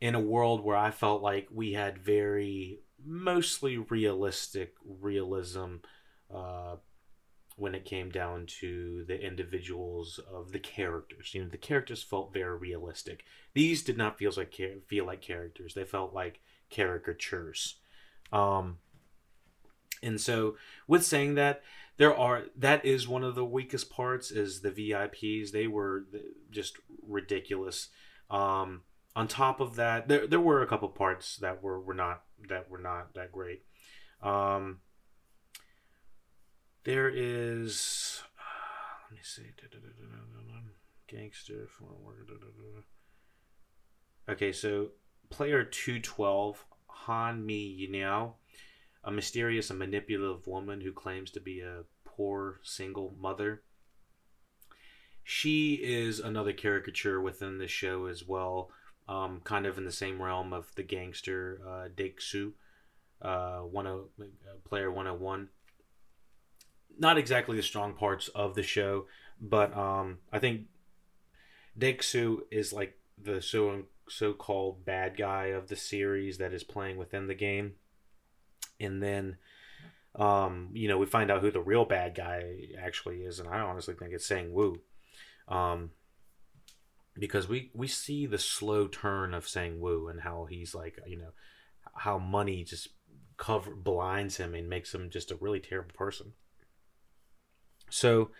[0.00, 5.76] in a world where I felt like we had very mostly realistic realism
[6.32, 6.76] uh,
[7.56, 11.34] when it came down to the individuals of the characters.
[11.34, 13.24] You know, the characters felt very realistic.
[13.54, 15.74] These did not feel like feel like characters.
[15.74, 16.40] They felt like
[16.70, 17.76] caricatures.
[18.32, 18.78] Um,
[20.02, 20.56] and so,
[20.88, 21.62] with saying that,
[21.96, 25.52] there are that is one of the weakest parts is the VIPs.
[25.52, 26.04] They were
[26.50, 26.76] just
[27.06, 27.88] ridiculous.
[28.30, 28.82] Um,
[29.14, 32.70] on top of that, there there were a couple parts that were, were not that
[32.70, 33.62] were not that great.
[34.22, 34.80] Um,
[36.84, 38.22] there is
[39.10, 39.42] let me see
[41.08, 41.68] gangster
[44.28, 44.88] okay so
[45.30, 48.34] player 212 han mi yinao
[49.04, 53.62] a mysterious and manipulative woman who claims to be a poor single mother.
[55.24, 58.70] She is another caricature within the show as well,
[59.08, 62.52] um, kind of in the same realm of the gangster uh, Deok-soo,
[63.20, 64.24] uh, one of uh,
[64.64, 65.48] player 101.
[66.98, 69.06] Not exactly the strong parts of the show,
[69.40, 70.62] but um, I think
[71.78, 76.96] Deok-soo is like the so so called bad guy of the series that is playing
[76.98, 77.74] within the game
[78.82, 79.36] and then
[80.16, 83.60] um, you know we find out who the real bad guy actually is, and I
[83.60, 84.80] honestly think it's Sang-woo,
[85.48, 85.90] um,
[87.18, 91.32] because we we see the slow turn of Sang-woo and how he's like you know
[91.94, 92.88] how money just
[93.38, 96.34] cover blinds him and makes him just a really terrible person.
[97.92, 98.30] So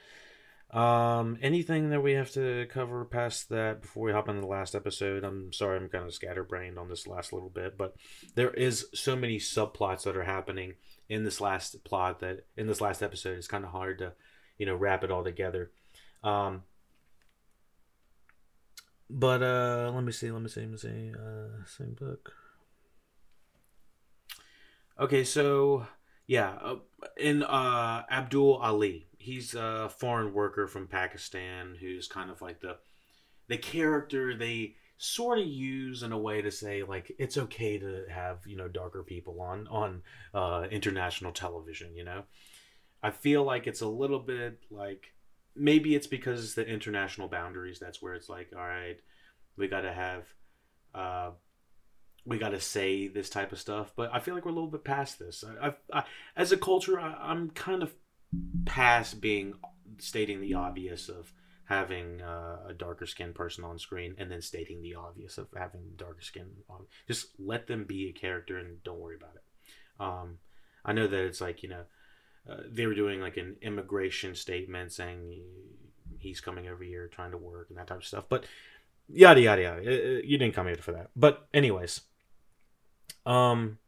[0.70, 4.74] um, anything that we have to cover past that before we hop into the last
[4.74, 5.22] episode?
[5.22, 7.94] I'm sorry, I'm kind of scatterbrained on this last little bit, but
[8.34, 10.74] there is so many subplots that are happening
[11.08, 14.12] in this last plot that in this last episode it's kind of hard to,
[14.56, 15.70] you know, wrap it all together.
[16.24, 16.62] Um,
[19.10, 21.12] but uh, let me see, let me see, let me see.
[21.14, 22.32] Uh, same book.
[24.98, 25.86] Okay, so
[26.26, 26.76] yeah, uh,
[27.18, 32.76] in uh, Abdul Ali, he's a foreign worker from Pakistan who's kind of like the
[33.48, 38.04] the character they sort of use in a way to say like it's okay to
[38.08, 40.02] have you know darker people on on
[40.34, 41.94] uh, international television.
[41.96, 42.22] You know,
[43.02, 45.12] I feel like it's a little bit like
[45.54, 47.78] maybe it's because the international boundaries.
[47.78, 48.98] That's where it's like, all right,
[49.56, 50.24] we got to have.
[50.94, 51.30] Uh,
[52.24, 54.70] we got to say this type of stuff, but I feel like we're a little
[54.70, 55.42] bit past this.
[55.44, 56.04] I, I, I
[56.36, 57.92] as a culture, I, I'm kind of
[58.64, 59.54] past being
[59.98, 61.32] stating the obvious of
[61.66, 65.80] having uh, a darker skinned person on screen and then stating the obvious of having
[65.96, 69.42] darker skin on just let them be a character and don't worry about it.
[70.00, 70.38] Um,
[70.84, 71.84] i know that it's like you know
[72.50, 75.42] uh, they were doing like an immigration statement saying
[76.18, 78.44] he's coming over here trying to work and that type of stuff but
[79.08, 79.80] yada yada yada.
[79.80, 81.10] Uh, uh, you didn't come here for that.
[81.14, 82.00] But anyways
[83.24, 83.78] um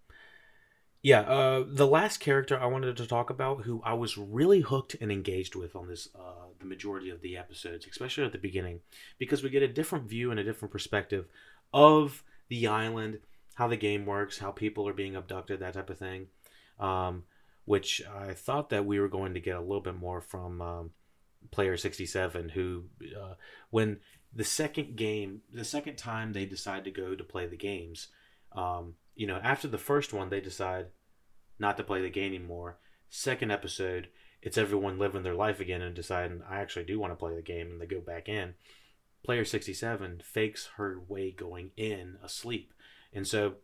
[1.05, 4.97] yeah, uh, the last character I wanted to talk about, who I was really hooked
[5.03, 8.81] and engaged with on this, uh, the majority of the episodes, especially at the beginning,
[9.19, 11.27] because we get a different view and a different perspective
[11.75, 13.19] of the island,
[13.53, 16.29] how the game works, how people are being abducted, that type of thing.
[16.81, 17.25] Um,
[17.67, 20.91] which I thought that we were going to get a little bit more from um,
[21.51, 22.85] player 67, who,
[23.15, 23.35] uh,
[23.69, 24.01] when
[24.35, 28.09] the second game, the second time they decide to go to play the games,
[28.53, 30.87] um, you know, after the first one, they decide
[31.59, 32.79] not to play the game anymore.
[33.09, 34.09] Second episode,
[34.43, 37.43] it's everyone living their life again and deciding, I actually do want to play the
[37.43, 38.55] game, and they go back in.
[39.25, 42.73] Player 67 fakes her way going in asleep.
[43.13, 43.55] And so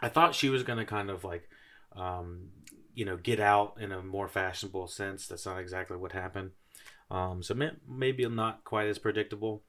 [0.00, 1.48] I thought she was going to kind of like,
[1.94, 2.48] um,
[2.94, 5.26] you know, get out in a more fashionable sense.
[5.26, 6.52] That's not exactly what happened.
[7.10, 7.54] Um, so
[7.88, 9.62] maybe not quite as predictable.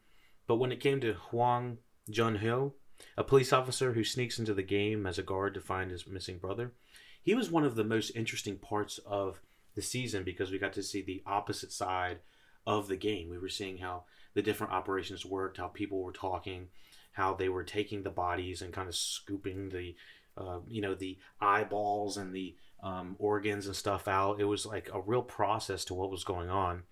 [0.47, 1.79] But when it came to Hwang
[2.09, 2.73] Jun-ho,
[3.17, 6.37] a police officer who sneaks into the game as a guard to find his missing
[6.37, 6.73] brother.
[7.21, 9.41] He was one of the most interesting parts of
[9.75, 12.19] the season because we got to see the opposite side
[12.65, 13.29] of the game.
[13.29, 16.67] We were seeing how the different operations worked, how people were talking,
[17.13, 19.95] how they were taking the bodies and kind of scooping the,
[20.37, 24.39] uh, you know, the eyeballs and the um, organs and stuff out.
[24.39, 26.83] It was like a real process to what was going on.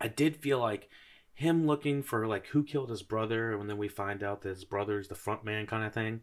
[0.00, 0.88] I did feel like
[1.34, 4.64] him looking for like who killed his brother, and then we find out that his
[4.64, 6.20] brother's the front man kind of thing,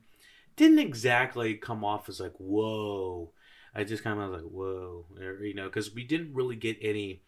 [0.56, 3.32] didn't exactly come off as like whoa.
[3.74, 6.78] I just kind of was like whoa, or, you know, because we didn't really get
[6.82, 7.24] any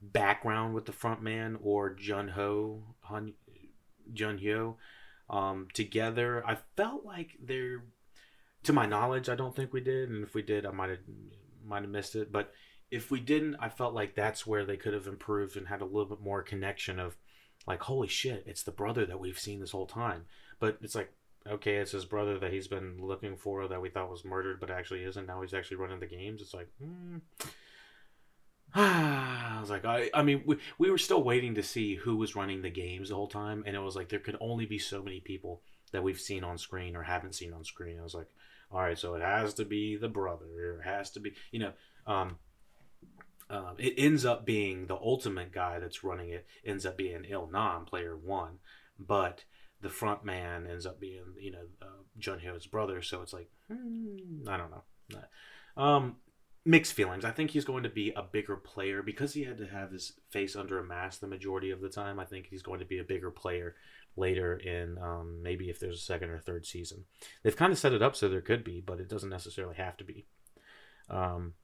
[0.00, 3.34] background with the front man or Jun Ho, Han,
[4.12, 4.76] Jun Hyo
[5.30, 6.44] um, together.
[6.46, 7.84] I felt like they're,
[8.64, 10.98] to my knowledge, I don't think we did, and if we did, I might have
[11.64, 12.30] might have missed it.
[12.30, 12.52] But
[12.90, 15.86] if we didn't, I felt like that's where they could have improved and had a
[15.86, 17.16] little bit more connection of,
[17.66, 20.24] like, holy shit, it's the brother that we've seen this whole time.
[20.60, 21.12] But it's like,
[21.48, 24.70] okay, it's his brother that he's been looking for that we thought was murdered, but
[24.70, 25.26] actually isn't.
[25.26, 26.40] Now he's actually running the games.
[26.40, 27.18] It's like, hmm.
[28.74, 32.34] I was like, I, I mean, we, we were still waiting to see who was
[32.34, 35.02] running the games the whole time, and it was like there could only be so
[35.02, 35.62] many people
[35.92, 37.98] that we've seen on screen or haven't seen on screen.
[38.00, 38.26] I was like,
[38.72, 41.72] all right, so it has to be the brother, it has to be, you know,
[42.06, 42.36] um,
[43.50, 47.48] um, it ends up being the ultimate guy that's running it ends up being Il
[47.52, 48.58] Nam, player one,
[48.98, 49.44] but
[49.80, 53.02] the front man ends up being, you know, uh, Jun Hyo's brother.
[53.02, 54.82] So it's like, hmm, I don't know.
[55.76, 56.16] Um,
[56.64, 57.24] mixed feelings.
[57.24, 60.14] I think he's going to be a bigger player because he had to have his
[60.30, 62.18] face under a mask the majority of the time.
[62.18, 63.74] I think he's going to be a bigger player
[64.16, 67.04] later in um, maybe if there's a second or third season.
[67.42, 69.96] They've kind of set it up so there could be, but it doesn't necessarily have
[69.98, 70.26] to be.
[71.10, 71.54] Um,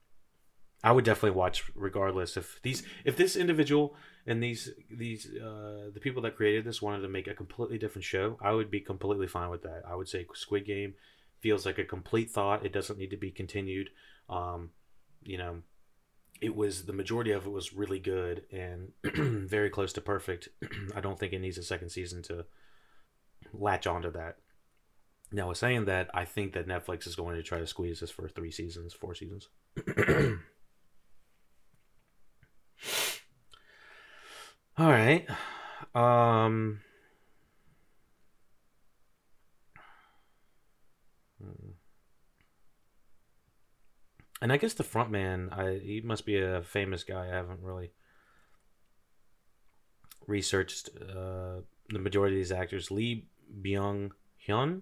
[0.83, 5.99] I would definitely watch regardless if these if this individual and these these uh, the
[5.99, 8.37] people that created this wanted to make a completely different show.
[8.41, 9.83] I would be completely fine with that.
[9.87, 10.95] I would say Squid Game
[11.39, 12.65] feels like a complete thought.
[12.65, 13.89] It doesn't need to be continued.
[14.29, 14.71] Um,
[15.23, 15.61] you know,
[16.39, 18.91] it was the majority of it was really good and
[19.47, 20.49] very close to perfect.
[20.95, 22.45] I don't think it needs a second season to
[23.53, 24.37] latch onto that.
[25.31, 28.11] Now, with saying that, I think that Netflix is going to try to squeeze this
[28.11, 29.47] for three seasons, four seasons.
[34.81, 35.27] All right.
[35.93, 36.79] Um.
[44.41, 47.27] And I guess the front man, I he must be a famous guy.
[47.27, 47.91] I haven't really
[50.25, 52.89] researched uh, the majority of these actors.
[52.89, 53.27] Lee
[53.61, 54.09] Byung
[54.47, 54.81] Hyun,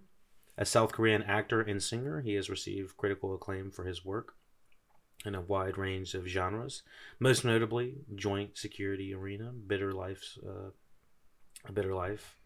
[0.58, 4.36] a South Korean actor and singer, he has received critical acclaim for his work
[5.26, 6.84] in a wide range of genres,
[7.20, 10.72] most notably Joint Security Area, Bitter Life's, uh,
[11.66, 12.40] A Bitter Life,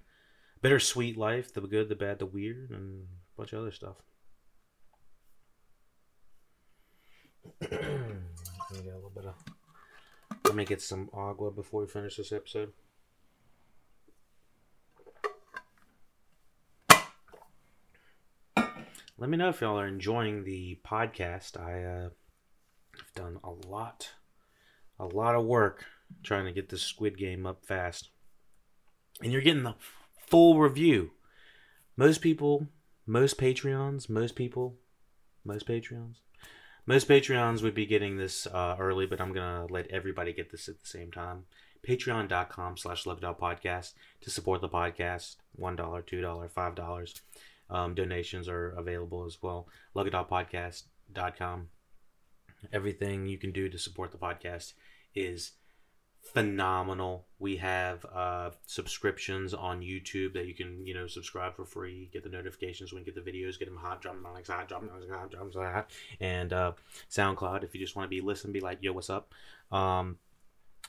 [0.62, 3.98] Bittersweet Life, The Good, the Bad, the Weird, and a bunch of other stuff.
[7.62, 9.36] Let me get a little bit of.
[10.46, 12.74] Let me get some agua before we finish this episode.
[19.18, 21.60] Let me know if y'all are enjoying the podcast.
[21.60, 22.10] I uh,
[23.16, 24.12] done a lot,
[25.00, 25.86] a lot of work
[26.24, 28.10] trying to get this Squid Game up fast,
[29.22, 29.76] and you're getting the
[30.28, 31.12] full review.
[31.96, 32.68] Most people,
[33.06, 34.76] most Patreons, most people,
[35.44, 36.16] most Patreons
[36.86, 40.52] most Patreons would be getting this uh, early, but I'm going to let everybody get
[40.52, 41.46] this at the same time.
[41.88, 45.38] Patreon.com slash Podcast to support the podcast.
[45.60, 47.22] $1, $2, $5.
[47.70, 49.68] Um, donations are available as well.
[49.96, 51.70] Podcast.com.
[52.72, 54.74] Everything you can do to support the podcast
[55.16, 55.54] is
[56.24, 57.28] phenomenal.
[57.38, 62.24] We have uh, subscriptions on YouTube that you can, you know, subscribe for free, get
[62.24, 64.82] the notifications when you get the videos, get them hot, drop them like hot, drop
[64.82, 65.92] them hot, drop them hot.
[66.20, 66.72] And uh,
[67.12, 69.34] SoundCloud, if you just want to be listen, be like, yo, what's up?
[69.72, 70.18] Um,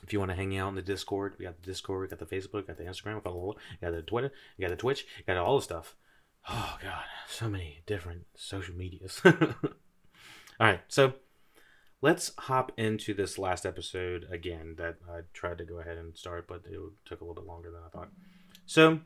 [0.03, 2.19] if you want to hang out in the Discord, we got the Discord, we got
[2.19, 5.33] the Facebook, we got the Instagram, we got the Twitter, we got the Twitch, we
[5.33, 5.95] got all the stuff.
[6.47, 9.19] Oh God, so many different social medias.
[9.25, 9.33] all
[10.59, 11.13] right, so
[12.01, 16.47] let's hop into this last episode again that I tried to go ahead and start,
[16.47, 18.09] but it took a little bit longer than I thought.
[18.65, 18.99] So,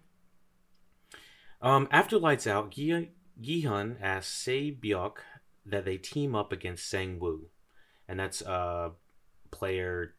[1.61, 3.11] um, after Lights Out, Gi
[3.41, 5.17] Gi-hun asks Se Byuk
[5.65, 7.49] that they team up against Sang Woo,
[8.07, 8.89] and that's uh
[9.51, 10.15] player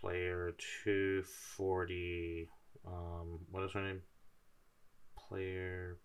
[0.00, 1.22] player two
[1.56, 2.48] forty.
[2.86, 4.02] Um, what is her name?
[5.28, 5.98] Player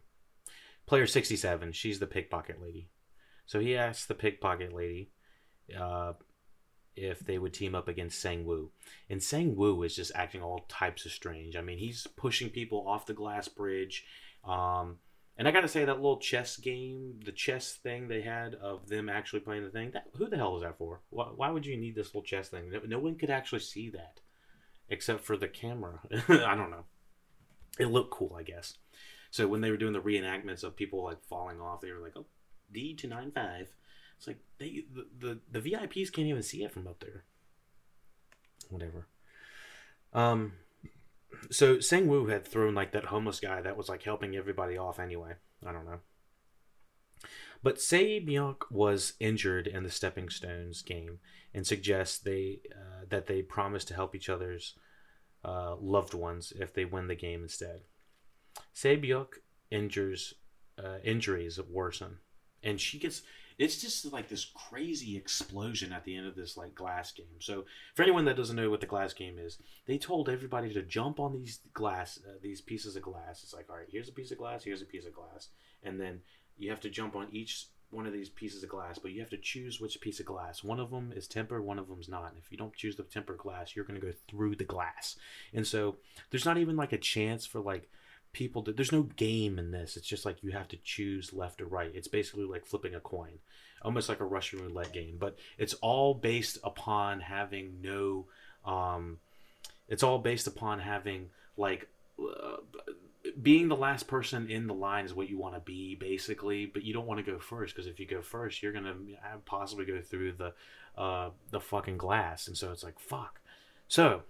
[0.85, 1.71] player sixty seven.
[1.71, 2.89] She's the pickpocket lady.
[3.45, 5.11] So he asks the pickpocket lady
[5.79, 6.13] uh,
[6.95, 8.71] if they would team up against Sang Woo.
[9.09, 11.55] And Sang Woo is just acting all types of strange.
[11.55, 14.05] I mean, he's pushing people off the glass bridge.
[14.43, 14.97] Um,
[15.37, 18.87] and I got to say, that little chess game, the chess thing they had of
[18.87, 21.01] them actually playing the thing, that, who the hell is that for?
[21.09, 22.69] Why, why would you need this little chess thing?
[22.69, 24.19] No, no one could actually see that
[24.89, 25.99] except for the camera.
[26.27, 26.85] I don't know.
[27.79, 28.77] It looked cool, I guess.
[29.31, 32.13] So when they were doing the reenactments of people like falling off, they were like,
[32.15, 32.27] oh,
[32.71, 33.73] D to nine five.
[34.23, 37.25] It's like they the, the, the VIPs can't even see it from up there.
[38.69, 39.07] Whatever.
[40.13, 40.53] Um
[41.51, 44.97] so Sang Woo had thrown like that homeless guy that was like helping everybody off
[44.97, 45.33] anyway.
[45.65, 45.99] I don't know.
[47.61, 51.19] But Sei Byuk was injured in the Stepping Stones game
[51.53, 54.75] and suggests they uh, that they promise to help each other's
[55.43, 57.81] uh, loved ones if they win the game instead.
[58.71, 60.35] Sei Byuk injures
[60.81, 62.19] uh, injuries worsen,
[62.63, 63.23] and she gets
[63.57, 67.39] it's just like this crazy explosion at the end of this like glass game.
[67.39, 70.81] So for anyone that doesn't know what the glass game is, they told everybody to
[70.81, 73.43] jump on these glass uh, these pieces of glass.
[73.43, 75.49] It's like all right, here's a piece of glass, here's a piece of glass,
[75.83, 76.21] and then
[76.57, 79.29] you have to jump on each one of these pieces of glass, but you have
[79.29, 80.63] to choose which piece of glass.
[80.63, 82.33] One of them is tempered, one of them's not.
[82.39, 85.15] If you don't choose the tempered glass, you're going to go through the glass.
[85.53, 85.97] And so
[86.31, 87.89] there's not even like a chance for like
[88.33, 89.95] people there's no game in this.
[89.95, 91.91] It's just like you have to choose left or right.
[91.93, 93.39] It's basically like flipping a coin,
[93.81, 98.25] almost like a Russian roulette game, but it's all based upon having no
[98.65, 99.17] um
[99.87, 101.87] it's all based upon having like
[102.19, 102.57] uh,
[103.41, 106.83] being the last person in the line is what you want to be basically but
[106.83, 108.95] you don't want to go first because if you go first you're gonna
[109.45, 110.53] possibly go through the
[110.97, 113.39] uh the fucking glass and so it's like fuck
[113.87, 114.23] so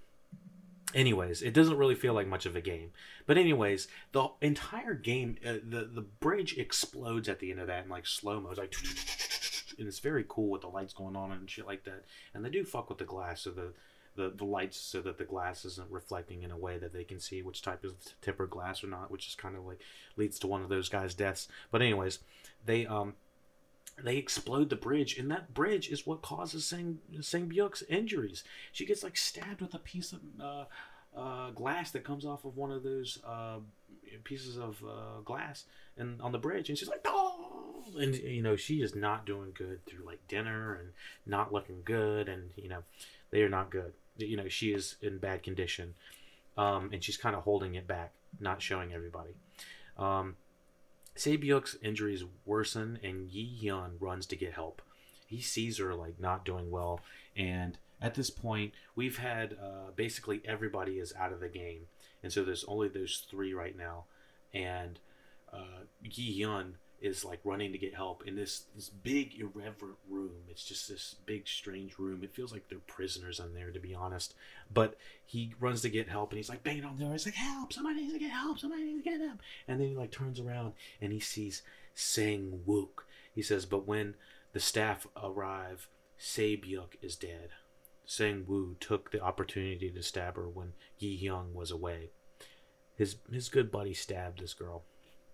[0.93, 2.91] anyways it doesn't really feel like much of a game.
[3.25, 7.85] But anyways the entire game uh, the the bridge explodes at the end of that
[7.85, 8.75] in like slow mo it's like
[9.77, 12.05] and it's very cool with the lights going on and shit like that.
[12.33, 13.73] And they do fuck with the glass so the
[14.15, 17.19] the, the lights so that the glass isn't reflecting in a way that they can
[17.19, 19.79] see which type is tempered glass or not, which is kind of like
[20.17, 21.47] leads to one of those guys' deaths.
[21.71, 22.19] But anyways,
[22.63, 23.15] they um
[24.01, 28.43] they explode the bridge, and that bridge is what causes Sang Sang Byuk's injuries.
[28.71, 30.65] She gets like stabbed with a piece of uh,
[31.15, 33.59] uh, glass that comes off of one of those uh,
[34.23, 35.65] pieces of uh, glass
[35.97, 39.51] and on the bridge, and she's like, "Oh!" And you know she is not doing
[39.53, 40.89] good through like dinner and
[41.25, 42.83] not looking good, and you know
[43.29, 45.93] they are not good you know she is in bad condition,
[46.57, 49.31] um, and she's kind of holding it back, not showing everybody.
[49.97, 50.35] Um,
[51.15, 51.37] Sei
[51.81, 54.81] injuries worsen, and Yi Hyun runs to get help.
[55.27, 57.01] He sees her like not doing well,
[57.35, 61.87] and at this point, we've had uh, basically everybody is out of the game,
[62.21, 64.05] and so there's only those three right now,
[64.53, 64.99] and
[65.51, 66.73] uh, Yi Hyun
[67.03, 70.45] is like running to get help in this this big irreverent room.
[70.49, 72.23] It's just this big strange room.
[72.23, 74.33] It feels like they're prisoners in there, to be honest.
[74.73, 74.95] But
[75.25, 77.11] he runs to get help, and he's like banging on the door.
[77.11, 77.73] He's like, "Help!
[77.73, 78.57] Somebody needs to get help!
[78.57, 81.61] Somebody needs to get help!" And then he like turns around and he sees
[81.93, 83.03] Sang Wook.
[83.35, 84.15] He says, "But when
[84.53, 87.49] the staff arrive, Sei Byuk is dead."
[88.05, 92.11] Sang Woo took the opportunity to stab her when Yi Hyung was away.
[92.95, 94.85] His his good buddy stabbed this girl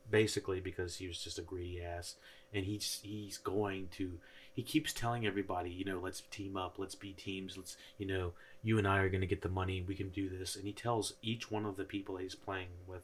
[0.10, 2.16] basically because he was just a greedy ass
[2.54, 4.20] and he's he's going to
[4.54, 8.32] he keeps telling everybody you know let's team up let's be teams let's you know
[8.64, 10.74] you and i are going to get the money we can do this and he
[10.74, 13.04] tells each one of the people he's playing with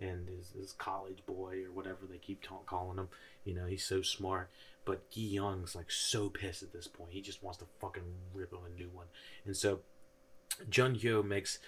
[0.00, 3.08] and his, his college boy or whatever they keep ta- calling him
[3.44, 4.48] you know he's so smart
[4.84, 8.52] but Gi Young's like so pissed at this point he just wants to fucking rip
[8.52, 9.06] him a new one
[9.44, 9.80] and so
[10.68, 11.58] Jun Hyo makes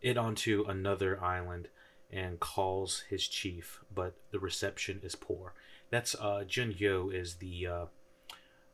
[0.00, 1.68] it onto another island
[2.12, 5.54] and calls his chief, but the reception is poor.
[5.90, 7.84] That's uh, Jun Hyo is the uh,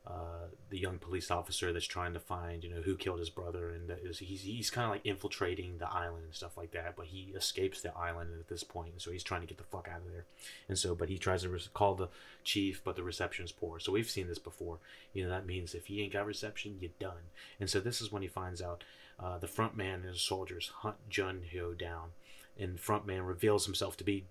[0.07, 3.70] uh, the young police officer that's trying to find you know who killed his brother,
[3.70, 6.95] and is, he's he's kind of like infiltrating the island and stuff like that.
[6.97, 9.89] But he escapes the island at this point, so he's trying to get the fuck
[9.93, 10.24] out of there.
[10.68, 12.09] And so, but he tries to call the
[12.43, 13.78] chief, but the reception is poor.
[13.78, 14.78] So we've seen this before.
[15.12, 17.30] You know that means if he ain't got reception, you're done.
[17.61, 18.84] And so this is when he finds out
[19.20, 22.11] uh, the front man and his soldiers hunt Jun Hyo down
[22.59, 24.26] and frontman reveals himself to be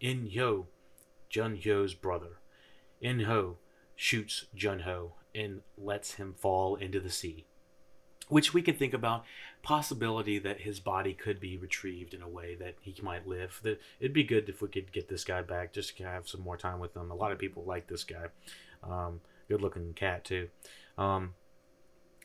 [0.00, 0.66] In Hyo,
[1.28, 2.38] Jun Hyo's brother.
[3.00, 3.58] In Ho
[3.96, 7.44] shoots Jun Ho and lets him fall into the sea.
[8.28, 9.24] Which we can think about
[9.62, 13.60] possibility that his body could be retrieved in a way that he might live.
[13.62, 16.40] That it'd be good if we could get this guy back, just to have some
[16.40, 17.10] more time with him.
[17.10, 18.26] A lot of people like this guy.
[18.82, 20.48] Um, good looking cat too.
[20.96, 21.34] Um,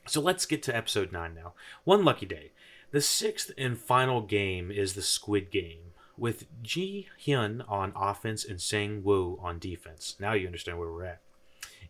[0.05, 1.53] so let's get to episode nine now.
[1.83, 2.51] One lucky day.
[2.91, 8.61] The sixth and final game is the Squid Game, with Ji Hyun on offense and
[8.61, 10.15] Sang Woo on defense.
[10.19, 11.21] Now you understand where we're at.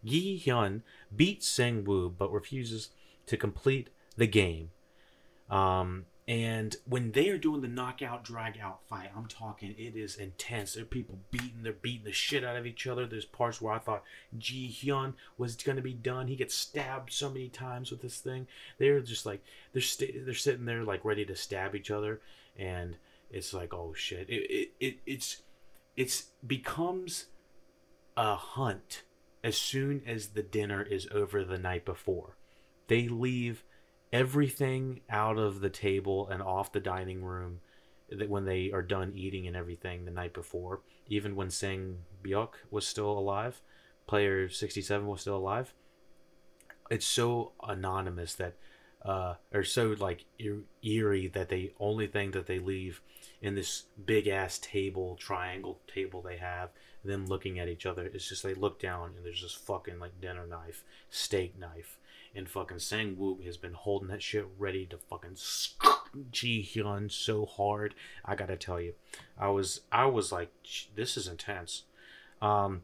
[0.04, 0.82] Ji Hyun
[1.16, 2.89] beats Sang Woo but refuses
[3.28, 4.72] to complete the game.
[5.50, 10.18] Um, and when they are doing the knockout drag out fight, I'm talking it is
[10.18, 10.74] intense.
[10.74, 13.06] There are people beating, they're beating the shit out of each other.
[13.06, 14.04] There's parts where I thought
[14.38, 16.28] Ji Hyun was gonna be done.
[16.28, 18.48] He gets stabbed so many times with this thing.
[18.78, 22.20] They're just like they're they st- they're sitting there like ready to stab each other,
[22.58, 22.98] and
[23.32, 24.30] it's like oh shit.
[24.30, 25.44] It it, it it's
[25.96, 27.28] it's becomes
[28.18, 29.04] a hunt
[29.46, 32.36] as soon as the dinner is over the night before.
[32.88, 33.64] They leave
[34.12, 37.60] everything out of the table and off the dining room
[38.10, 42.53] that when they are done eating and everything the night before, even when Sang Byuk
[42.72, 43.62] was still alive,
[44.08, 45.74] player 67 was still alive,
[46.89, 48.55] it's so anonymous that
[49.03, 50.26] uh, or so like
[50.84, 53.01] eerie that the only thing that they leave
[53.41, 56.70] in this big ass table triangle table they have
[57.05, 60.20] them looking at each other it's just they look down and there's this fucking like
[60.20, 61.99] dinner knife steak knife
[62.38, 65.36] and fucking sang woo has been holding that shit ready to fucking
[66.32, 68.94] ji hyun so hard i gotta tell you
[69.38, 70.52] i was i was like
[70.96, 71.84] this is intense
[72.42, 72.84] um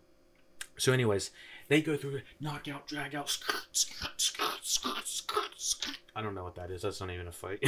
[0.77, 1.31] so anyways
[1.69, 3.37] they go through knockout drag out
[6.15, 6.81] I don't know what that is.
[6.83, 7.63] That's not even a fight.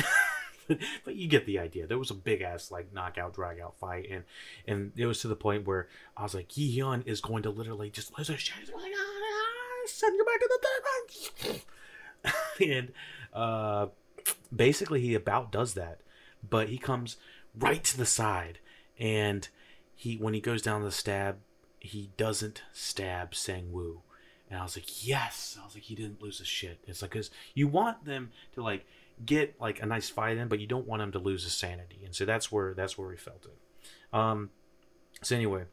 [0.67, 1.87] but you get the idea.
[1.87, 4.23] There was a big ass like knockout drag out fight, and
[4.67, 7.49] and it was to the point where I was like, Yi Hyun is going to
[7.49, 8.53] literally just lose shit.
[9.87, 10.59] Send you back to the
[11.53, 11.65] third
[12.59, 12.91] and
[13.33, 13.87] uh,
[14.55, 15.99] basically he about does that,
[16.47, 17.17] but he comes
[17.57, 18.59] right to the side,
[18.99, 19.47] and
[19.95, 21.37] he when he goes down the stab,
[21.79, 24.01] he doesn't stab Sang Woo
[24.49, 25.57] and I was like, yes.
[25.59, 26.79] I was like, he didn't lose his shit.
[26.85, 28.85] It's like, cause you want them to like
[29.25, 32.01] get like a nice fight in, but you don't want him to lose his sanity.
[32.05, 34.15] And so that's where that's where we felt it.
[34.15, 34.51] Um,
[35.21, 35.63] so anyway,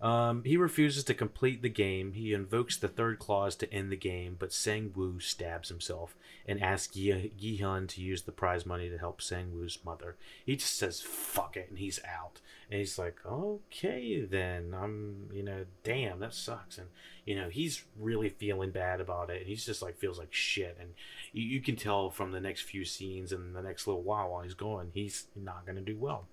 [0.00, 2.12] um, he refuses to complete the game.
[2.12, 6.14] He invokes the third clause to end the game, but Sang Woo stabs himself
[6.46, 10.16] and asks Yi, Yi Hyun to use the prize money to help Sang Woo's mother.
[10.46, 12.40] He just says "fuck it" and he's out.
[12.70, 16.88] And he's like, "Okay, then I'm, you know, damn, that sucks." And
[17.24, 19.38] you know, he's really feeling bad about it.
[19.38, 20.76] And he's just like feels like shit.
[20.80, 20.90] And
[21.32, 24.42] you, you can tell from the next few scenes and the next little while while
[24.42, 26.28] he's going, he's not going to do well.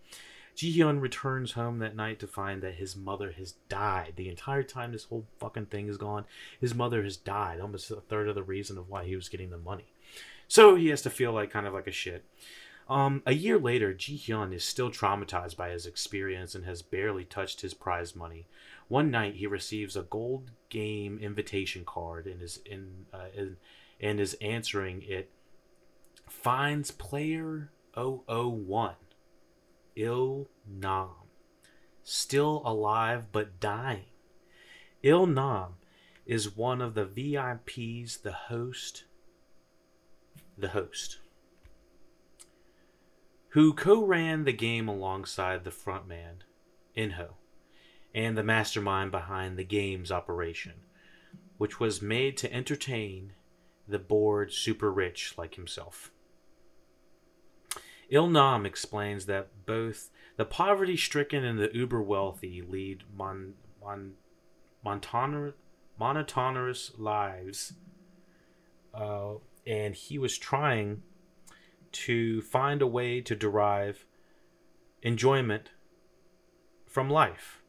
[0.55, 4.13] Ji-hyun returns home that night to find that his mother has died.
[4.15, 6.25] The entire time this whole fucking thing is gone,
[6.59, 7.59] his mother has died.
[7.59, 9.91] Almost a third of the reason of why he was getting the money.
[10.47, 12.23] So he has to feel like kind of like a shit.
[12.87, 17.61] Um, a year later, Ji-hyun is still traumatized by his experience and has barely touched
[17.61, 18.47] his prize money.
[18.87, 23.57] One night, he receives a gold game invitation card and is in, uh, in
[23.99, 25.31] and is answering it.
[26.29, 28.93] Finds player 001
[29.95, 31.09] Il Nam,
[32.03, 34.05] still alive but dying.
[35.01, 35.75] Il Nam
[36.25, 39.05] is one of the VIPs, the host,
[40.57, 41.19] the host,
[43.49, 46.41] who co-ran the game alongside the frontman,
[46.97, 47.35] Inho,
[48.13, 50.83] and the mastermind behind the game's operation,
[51.57, 53.33] which was made to entertain
[53.87, 56.11] the bored super rich like himself.
[58.09, 63.53] Il Nam explains that both the poverty stricken and the uber wealthy lead mon,
[63.83, 64.13] mon,
[65.97, 67.73] monotonous lives.
[68.93, 69.35] Uh,
[69.65, 71.01] and he was trying
[71.91, 74.05] to find a way to derive
[75.01, 75.71] enjoyment
[76.85, 77.61] from life.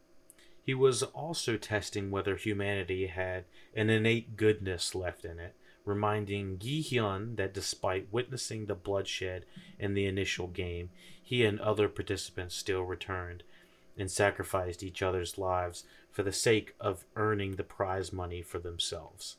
[0.62, 5.54] He was also testing whether humanity had an innate goodness left in it
[5.86, 9.46] reminding Gi Hyun that despite witnessing the bloodshed
[9.78, 10.90] in the initial game,
[11.22, 13.42] he and other participants still returned
[13.96, 19.36] and sacrificed each other's lives for the sake of earning the prize money for themselves.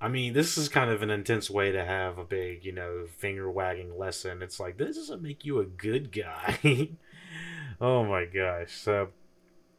[0.00, 3.06] I mean, this is kind of an intense way to have a big, you know,
[3.06, 4.42] finger wagging lesson.
[4.42, 6.90] It's like, this doesn't make you a good guy.
[7.80, 8.72] oh my gosh.
[8.72, 9.08] So,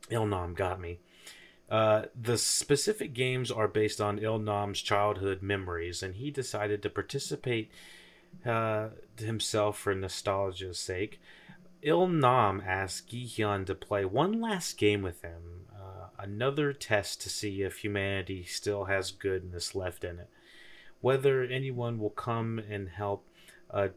[0.10, 1.00] Il Nam got me.
[1.70, 6.90] Uh, the specific games are based on Il Nam's childhood memories, and he decided to
[6.90, 7.70] participate
[8.46, 11.20] uh, himself for nostalgia's sake.
[11.82, 17.22] Il Nam asked Gi Hyun to play one last game with him, uh, another test
[17.22, 20.30] to see if humanity still has goodness left in it.
[21.02, 23.28] Whether anyone will come and help
[23.70, 23.90] a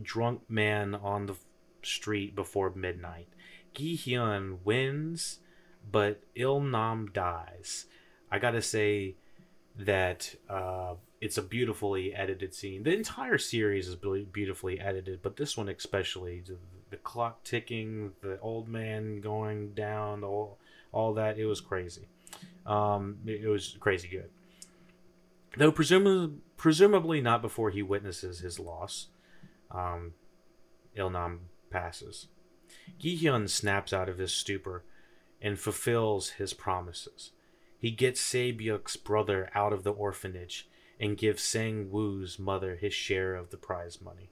[0.00, 1.36] drunk man on the
[1.82, 3.28] street before midnight.
[3.74, 5.40] Gi Hyun wins
[5.90, 7.86] but Il Nam dies.
[8.30, 9.16] I gotta say
[9.78, 12.82] that uh, it's a beautifully edited scene.
[12.82, 13.96] The entire series is
[14.32, 16.56] beautifully edited, but this one especially, the,
[16.90, 20.58] the clock ticking, the old man going down, all,
[20.92, 22.08] all that, it was crazy.
[22.66, 24.30] Um, it, it was crazy good.
[25.56, 29.08] Though presumably, presumably not before he witnesses his loss,
[29.70, 30.14] um,
[30.96, 32.28] Il Nam passes.
[32.98, 34.84] Gi Hyun snaps out of his stupor
[35.42, 37.32] and fulfills his promises.
[37.76, 40.68] He gets Saebyuk's brother out of the orphanage
[41.00, 44.30] and gives Sang Woo's mother his share of the prize money.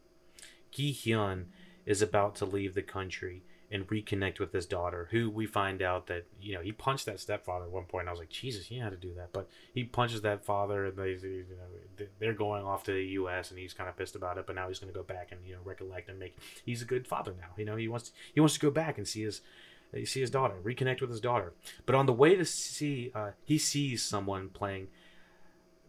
[0.71, 1.47] Gi Hyun
[1.85, 3.43] is about to leave the country
[3.73, 7.21] and reconnect with his daughter, who we find out that you know he punched that
[7.21, 8.09] stepfather at one point.
[8.09, 10.97] I was like, Jesus, he had to do that, but he punches that father, and
[10.97, 13.51] they, you know, they're going off to the U.S.
[13.51, 14.47] and he's kind of pissed about it.
[14.47, 16.37] But now he's going to go back and you know recollect and make.
[16.65, 17.49] He's a good father now.
[17.57, 19.41] You know, he wants to, he wants to go back and see his
[20.05, 21.53] see his daughter, reconnect with his daughter.
[21.87, 24.89] But on the way to see, uh, he sees someone playing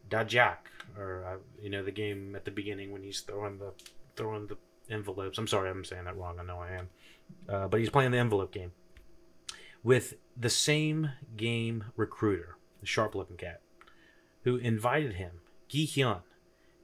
[0.10, 0.58] Dajak,
[0.98, 3.74] or uh, you know the game at the beginning when he's throwing the
[4.16, 4.58] throwing the
[4.90, 5.38] envelopes.
[5.38, 6.40] I'm sorry, I'm saying that wrong.
[6.40, 6.90] I know I am.
[7.48, 8.74] Uh, but he's playing the envelope game
[9.84, 13.62] with the same game recruiter, the sharp looking cat,
[14.44, 16.22] who invited him, Gi Hyun,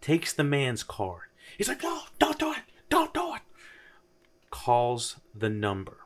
[0.02, 1.24] takes the man's card.
[1.58, 3.42] He's like, no, don't do it, don't do it.
[4.50, 5.98] Calls the number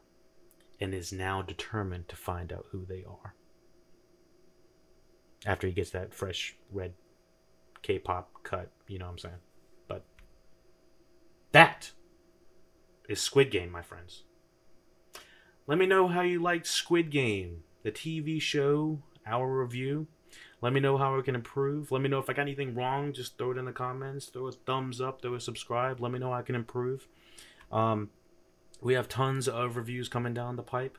[0.81, 3.35] and is now determined to find out who they are.
[5.45, 6.93] After he gets that fresh red
[7.83, 9.35] K pop cut, you know what I'm saying?
[9.87, 10.05] But
[11.51, 11.91] that
[13.07, 14.23] is Squid Game, my friends.
[15.67, 20.07] Let me know how you liked Squid Game, the TV show, our review.
[20.61, 21.91] Let me know how I can improve.
[21.91, 23.13] Let me know if I got anything wrong.
[23.13, 24.27] Just throw it in the comments.
[24.27, 25.21] Throw a thumbs up.
[25.21, 25.99] Throw a subscribe.
[25.99, 27.07] Let me know how I can improve.
[27.71, 28.09] Um,
[28.80, 30.98] we have tons of reviews coming down the pipe.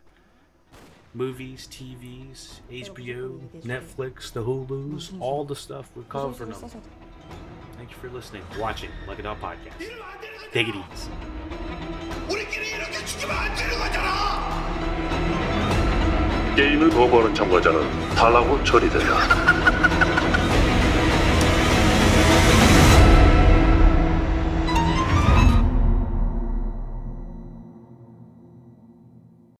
[1.13, 6.69] Movies, TVs, HBO, Netflix, the Hulus, all the stuff we're covering them.
[7.77, 9.79] Thank you for listening, watching Like It Up Podcast.
[10.51, 11.11] Take it easy.
[16.55, 20.10] 게임을 거부하는 참가자는 탈락으로 처리된다.